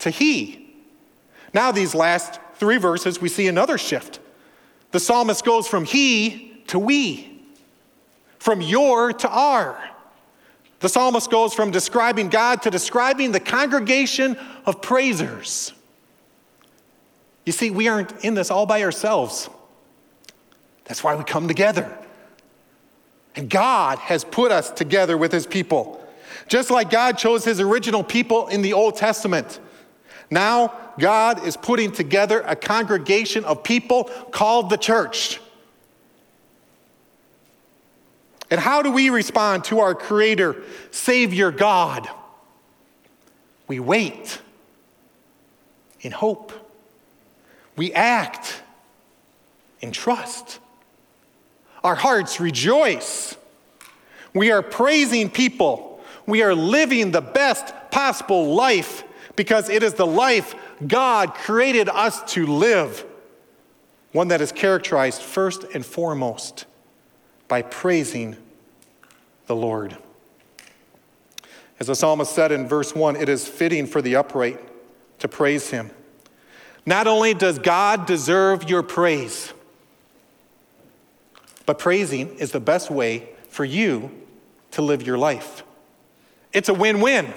to 0.00 0.10
He. 0.10 0.74
Now, 1.54 1.72
these 1.72 1.94
last 1.94 2.40
three 2.54 2.76
verses, 2.76 3.20
we 3.20 3.28
see 3.28 3.48
another 3.48 3.78
shift. 3.78 4.20
The 4.90 5.00
psalmist 5.00 5.44
goes 5.44 5.66
from 5.66 5.84
He 5.84 6.62
to 6.68 6.78
we, 6.78 7.42
from 8.38 8.60
your 8.60 9.12
to 9.12 9.28
our. 9.28 9.82
The 10.80 10.88
psalmist 10.88 11.30
goes 11.30 11.52
from 11.52 11.70
describing 11.70 12.28
God 12.28 12.62
to 12.62 12.70
describing 12.70 13.32
the 13.32 13.40
congregation 13.40 14.36
of 14.64 14.80
praisers. 14.80 15.72
You 17.44 17.52
see, 17.52 17.70
we 17.70 17.88
aren't 17.88 18.24
in 18.24 18.34
this 18.34 18.50
all 18.50 18.66
by 18.66 18.82
ourselves. 18.82 19.48
That's 20.84 21.04
why 21.04 21.14
we 21.14 21.24
come 21.24 21.48
together. 21.48 21.96
And 23.36 23.48
God 23.48 23.98
has 23.98 24.24
put 24.24 24.52
us 24.52 24.70
together 24.70 25.16
with 25.16 25.32
his 25.32 25.46
people. 25.46 26.04
Just 26.48 26.70
like 26.70 26.90
God 26.90 27.18
chose 27.18 27.44
his 27.44 27.60
original 27.60 28.02
people 28.02 28.48
in 28.48 28.62
the 28.62 28.72
Old 28.72 28.96
Testament. 28.96 29.60
Now, 30.30 30.72
God 30.98 31.44
is 31.44 31.56
putting 31.56 31.90
together 31.90 32.40
a 32.40 32.54
congregation 32.54 33.44
of 33.44 33.64
people 33.64 34.04
called 34.30 34.70
the 34.70 34.76
church. 34.76 35.40
And 38.50 38.60
how 38.60 38.82
do 38.82 38.90
we 38.90 39.10
respond 39.10 39.64
to 39.64 39.80
our 39.80 39.94
Creator, 39.94 40.56
Savior 40.90 41.50
God? 41.50 42.08
We 43.66 43.80
wait 43.80 44.40
in 46.00 46.12
hope. 46.12 46.52
We 47.76 47.92
act 47.92 48.62
in 49.80 49.92
trust. 49.92 50.58
Our 51.82 51.94
hearts 51.94 52.40
rejoice. 52.40 53.36
We 54.34 54.50
are 54.50 54.62
praising 54.62 55.30
people. 55.30 56.00
We 56.26 56.42
are 56.42 56.54
living 56.54 57.10
the 57.10 57.20
best 57.20 57.72
possible 57.90 58.54
life 58.54 59.04
because 59.40 59.70
it 59.70 59.82
is 59.82 59.94
the 59.94 60.06
life 60.06 60.54
God 60.86 61.32
created 61.32 61.88
us 61.88 62.22
to 62.34 62.44
live. 62.44 63.06
One 64.12 64.28
that 64.28 64.42
is 64.42 64.52
characterized 64.52 65.22
first 65.22 65.64
and 65.72 65.86
foremost 65.86 66.66
by 67.48 67.62
praising 67.62 68.36
the 69.46 69.56
Lord. 69.56 69.96
As 71.78 71.86
the 71.86 71.94
psalmist 71.94 72.34
said 72.34 72.52
in 72.52 72.68
verse 72.68 72.94
1, 72.94 73.16
it 73.16 73.30
is 73.30 73.48
fitting 73.48 73.86
for 73.86 74.02
the 74.02 74.16
upright 74.16 74.60
to 75.20 75.26
praise 75.26 75.70
him. 75.70 75.90
Not 76.84 77.06
only 77.06 77.32
does 77.32 77.58
God 77.58 78.04
deserve 78.04 78.68
your 78.68 78.82
praise, 78.82 79.54
but 81.64 81.78
praising 81.78 82.36
is 82.36 82.52
the 82.52 82.60
best 82.60 82.90
way 82.90 83.30
for 83.48 83.64
you 83.64 84.10
to 84.72 84.82
live 84.82 85.00
your 85.00 85.16
life. 85.16 85.62
It's 86.52 86.68
a 86.68 86.74
win 86.74 87.00
win. 87.00 87.32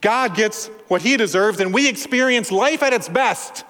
God 0.00 0.34
gets 0.34 0.66
what 0.88 1.02
he 1.02 1.16
deserves, 1.16 1.60
and 1.60 1.74
we 1.74 1.88
experience 1.88 2.50
life 2.50 2.82
at 2.82 2.92
its 2.92 3.08
best. 3.08 3.64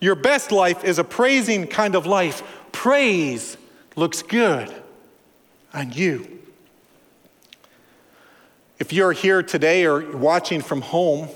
Your 0.00 0.14
best 0.14 0.52
life 0.52 0.84
is 0.84 0.98
a 0.98 1.04
praising 1.04 1.66
kind 1.66 1.94
of 1.94 2.06
life. 2.06 2.42
Praise 2.72 3.56
looks 3.96 4.22
good 4.22 4.74
on 5.74 5.92
you. 5.92 6.38
If 8.78 8.94
you're 8.94 9.12
here 9.12 9.42
today 9.42 9.84
or 9.84 10.16
watching 10.16 10.62
from 10.62 10.80
home, 10.80 11.28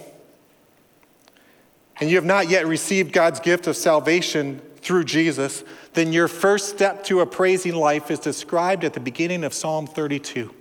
and 2.00 2.10
you 2.10 2.16
have 2.16 2.24
not 2.24 2.48
yet 2.48 2.66
received 2.66 3.12
God's 3.12 3.38
gift 3.38 3.66
of 3.66 3.76
salvation 3.76 4.60
through 4.78 5.04
Jesus, 5.04 5.62
then 5.92 6.12
your 6.12 6.26
first 6.26 6.70
step 6.70 7.04
to 7.04 7.20
a 7.20 7.26
praising 7.26 7.74
life 7.74 8.10
is 8.10 8.18
described 8.18 8.82
at 8.82 8.94
the 8.94 9.00
beginning 9.00 9.44
of 9.44 9.54
Psalm 9.54 9.86
32. 9.86 10.52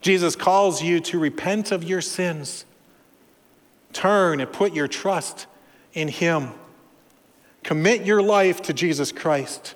Jesus 0.00 0.36
calls 0.36 0.82
you 0.82 1.00
to 1.00 1.18
repent 1.18 1.72
of 1.72 1.82
your 1.82 2.00
sins, 2.00 2.64
turn 3.92 4.40
and 4.40 4.52
put 4.52 4.72
your 4.72 4.88
trust 4.88 5.46
in 5.92 6.08
Him, 6.08 6.50
commit 7.64 8.04
your 8.04 8.22
life 8.22 8.62
to 8.62 8.72
Jesus 8.72 9.10
Christ. 9.10 9.74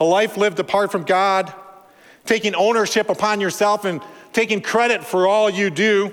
A 0.00 0.04
life 0.04 0.36
lived 0.36 0.58
apart 0.58 0.90
from 0.90 1.04
God, 1.04 1.52
taking 2.24 2.54
ownership 2.54 3.08
upon 3.08 3.40
yourself 3.40 3.84
and 3.84 4.00
taking 4.32 4.60
credit 4.60 5.04
for 5.04 5.26
all 5.26 5.50
you 5.50 5.68
do, 5.68 6.12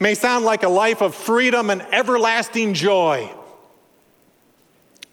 may 0.00 0.14
sound 0.14 0.44
like 0.44 0.62
a 0.62 0.68
life 0.68 1.02
of 1.02 1.14
freedom 1.14 1.68
and 1.68 1.82
everlasting 1.92 2.72
joy. 2.72 3.30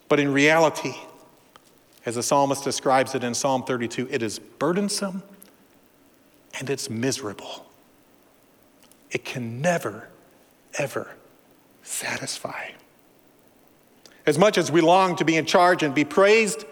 But 0.08 0.21
in 0.21 0.32
reality, 0.32 0.95
as 2.06 2.15
the 2.15 2.23
psalmist 2.23 2.63
describes 2.63 3.13
it 3.13 3.23
in 3.26 3.34
Psalm 3.34 3.63
32, 3.63 4.08
it 4.10 4.23
is 4.23 4.39
burdensome 4.39 5.21
and 6.57 6.69
it's 6.69 6.89
miserable. 6.89 7.65
It 9.11 9.23
can 9.23 9.61
never, 9.61 10.09
ever 10.77 11.11
satisfy. 11.83 12.69
As 14.25 14.37
much 14.37 14.57
as 14.57 14.71
we 14.71 14.81
long 14.81 15.15
to 15.17 15.25
be 15.25 15.37
in 15.37 15.45
charge 15.45 15.83
and 15.83 15.95
be 15.95 16.03
praised, 16.03 16.65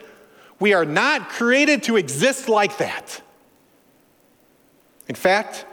we 0.59 0.73
are 0.73 0.85
not 0.85 1.29
created 1.29 1.83
to 1.83 1.97
exist 1.97 2.49
like 2.49 2.77
that. 2.77 3.21
In 5.07 5.15
fact, 5.15 5.65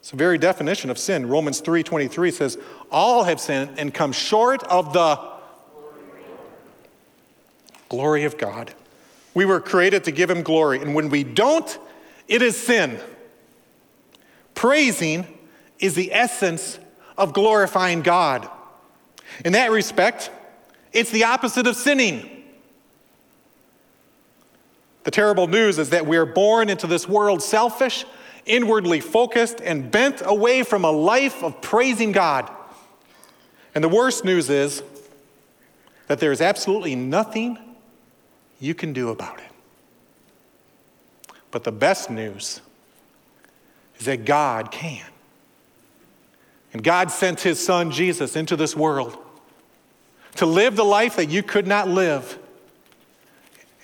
it's 0.00 0.10
the 0.10 0.16
very 0.16 0.38
definition 0.38 0.90
of 0.90 0.98
sin. 0.98 1.28
Romans 1.28 1.60
3:23 1.60 2.30
says, 2.30 2.58
"All 2.90 3.24
have 3.24 3.40
sinned 3.40 3.78
and 3.78 3.94
come 3.94 4.12
short 4.12 4.62
of 4.64 4.92
the 4.92 5.18
glory 7.88 8.24
of 8.24 8.36
God." 8.36 8.74
We 9.34 9.44
were 9.44 9.60
created 9.60 10.04
to 10.04 10.10
give 10.10 10.28
him 10.28 10.42
glory, 10.42 10.80
and 10.80 10.94
when 10.94 11.08
we 11.08 11.22
don't, 11.22 11.78
it 12.26 12.42
is 12.42 12.56
sin. 12.56 12.98
Praising 14.54 15.26
is 15.78 15.94
the 15.94 16.12
essence 16.12 16.78
of 17.16 17.32
glorifying 17.32 18.02
God. 18.02 18.48
In 19.44 19.52
that 19.52 19.70
respect, 19.70 20.30
it's 20.92 21.10
the 21.10 21.24
opposite 21.24 21.66
of 21.66 21.76
sinning. 21.76 22.44
The 25.04 25.10
terrible 25.10 25.46
news 25.46 25.78
is 25.78 25.90
that 25.90 26.06
we 26.06 26.16
are 26.16 26.26
born 26.26 26.68
into 26.68 26.86
this 26.86 27.08
world 27.08 27.42
selfish, 27.42 28.04
inwardly 28.44 29.00
focused, 29.00 29.60
and 29.60 29.90
bent 29.90 30.22
away 30.24 30.62
from 30.62 30.84
a 30.84 30.90
life 30.90 31.42
of 31.42 31.60
praising 31.62 32.12
God. 32.12 32.50
And 33.74 33.82
the 33.82 33.88
worst 33.88 34.24
news 34.24 34.50
is 34.50 34.82
that 36.08 36.18
there 36.18 36.32
is 36.32 36.40
absolutely 36.40 36.96
nothing 36.96 37.58
you 38.58 38.74
can 38.74 38.92
do 38.92 39.08
about 39.08 39.38
it. 39.38 41.34
But 41.50 41.64
the 41.64 41.72
best 41.72 42.10
news 42.10 42.60
that 44.04 44.24
God 44.24 44.70
can. 44.70 45.04
And 46.72 46.82
God 46.84 47.10
sent 47.10 47.40
his 47.40 47.64
son 47.64 47.90
Jesus 47.90 48.36
into 48.36 48.56
this 48.56 48.76
world 48.76 49.16
to 50.36 50.46
live 50.46 50.76
the 50.76 50.84
life 50.84 51.16
that 51.16 51.28
you 51.28 51.42
could 51.42 51.66
not 51.66 51.88
live 51.88 52.38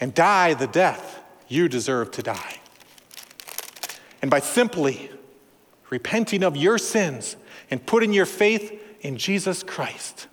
and 0.01 0.15
die 0.15 0.55
the 0.55 0.67
death 0.67 1.21
you 1.49 1.69
deserve 1.69 2.11
to 2.13 2.23
die. 2.23 2.61
And 4.23 4.31
by 4.31 4.41
simply 4.41 5.11
repenting 5.91 6.43
of 6.43 6.57
your 6.57 6.79
sins 6.79 7.37
and 7.71 7.85
putting 7.85 8.13
your 8.13 8.27
faith 8.27 8.81
in 9.01 9.17
Jesus 9.17 9.63
Christ, 9.63 10.27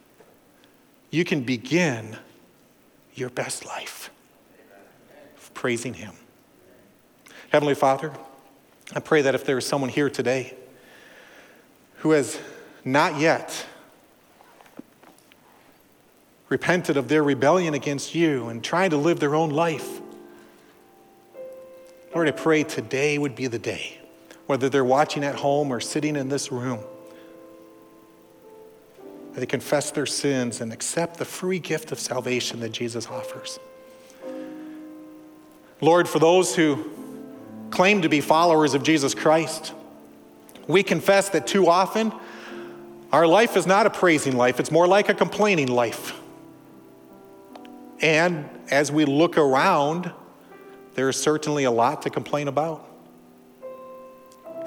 you 1.10 1.24
can 1.24 1.42
begin 1.42 2.18
your 3.16 3.30
best 3.30 3.66
life 3.66 4.10
praising 5.54 5.94
Him. 5.94 6.14
Heavenly 7.52 7.76
Father, 7.76 8.12
I 8.92 9.00
pray 9.00 9.22
that 9.22 9.34
if 9.36 9.46
there 9.46 9.58
is 9.58 9.66
someone 9.66 9.90
here 9.90 10.10
today 10.10 10.56
who 11.98 12.12
has 12.12 12.38
not 12.84 13.20
yet 13.20 13.66
repented 16.50 16.98
of 16.98 17.08
their 17.08 17.24
rebellion 17.24 17.74
against 17.74 18.14
you 18.14 18.50
and 18.50 18.64
trying 18.64 18.90
to 18.92 18.98
live 18.98 19.20
their 19.20 19.34
own 19.34 19.50
life. 19.50 20.02
Lord, 22.14 22.28
I 22.28 22.32
pray 22.32 22.64
today 22.64 23.18
would 23.18 23.36
be 23.36 23.48
the 23.48 23.58
day, 23.58 24.00
whether 24.46 24.70
they're 24.70 24.86
watching 24.86 25.24
at 25.24 25.36
home 25.36 25.72
or 25.72 25.80
sitting 25.80 26.16
in 26.16 26.30
this 26.30 26.52
room, 26.52 26.80
that 29.32 29.40
they 29.40 29.46
confess 29.48 29.90
their 29.90 30.06
sins 30.06 30.62
and 30.62 30.72
accept 30.72 31.18
the 31.18 31.26
free 31.26 31.58
gift 31.58 31.92
of 31.92 32.00
salvation 32.00 32.60
that 32.60 32.72
Jesus 32.72 33.08
offers. 33.08 33.58
Lord, 35.82 36.08
for 36.08 36.20
those 36.20 36.56
who 36.56 36.92
claim 37.74 38.04
to 38.04 38.10
be 38.10 38.22
followers 38.22 38.76
of 38.76 38.84
Jesus 38.84 39.16
Christ, 39.16 39.74
We 40.68 40.84
confess 40.84 41.30
that 41.30 41.48
too 41.48 41.68
often 41.68 42.14
our 43.12 43.28
life 43.28 43.58
is 43.58 43.66
not 43.66 43.86
a 43.88 43.90
praising 43.90 44.38
life, 44.38 44.60
it's 44.60 44.72
more 44.72 44.88
like 44.88 45.10
a 45.10 45.14
complaining 45.14 45.68
life. 45.68 46.14
And 48.00 48.48
as 48.70 48.92
we 48.92 49.06
look 49.06 49.38
around, 49.38 50.12
there 50.94 51.10
is 51.10 51.18
certainly 51.18 51.64
a 51.64 51.72
lot 51.72 52.04
to 52.04 52.10
complain 52.12 52.48
about. 52.48 52.88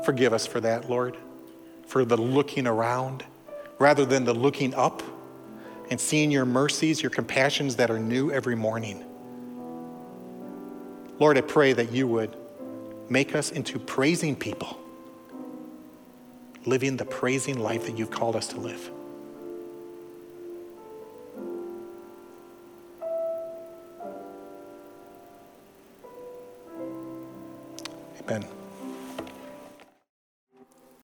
Forgive 0.05 0.33
us 0.33 0.47
for 0.47 0.61
that, 0.61 0.91
Lord, 0.91 1.17
for 1.87 2.05
the 2.05 2.17
looking 2.17 2.67
around 2.67 3.25
rather 3.79 4.05
than 4.05 4.25
the 4.25 4.35
looking 4.35 4.75
up 4.75 5.03
and 5.91 6.01
seeing 6.01 6.33
your 6.33 6.45
mercies, 6.45 7.03
your 7.03 7.11
compassions 7.11 7.77
that 7.77 7.89
are 7.89 8.01
new 8.01 8.33
every 8.33 8.57
morning. 8.57 9.05
Lord, 11.21 11.39
I 11.39 11.43
pray 11.43 11.73
that 11.73 11.93
you 11.93 12.09
would 12.09 12.37
make 13.09 13.35
us 13.35 13.53
into 13.53 13.79
praising 13.79 14.37
people, 14.37 14.79
living 16.65 16.97
the 16.97 17.05
praising 17.05 17.59
life 17.59 17.87
that 17.87 17.99
you've 17.99 18.11
called 18.11 18.37
us 18.37 18.49
to 18.49 18.61
live. 18.61 18.91
Amen. 28.29 28.56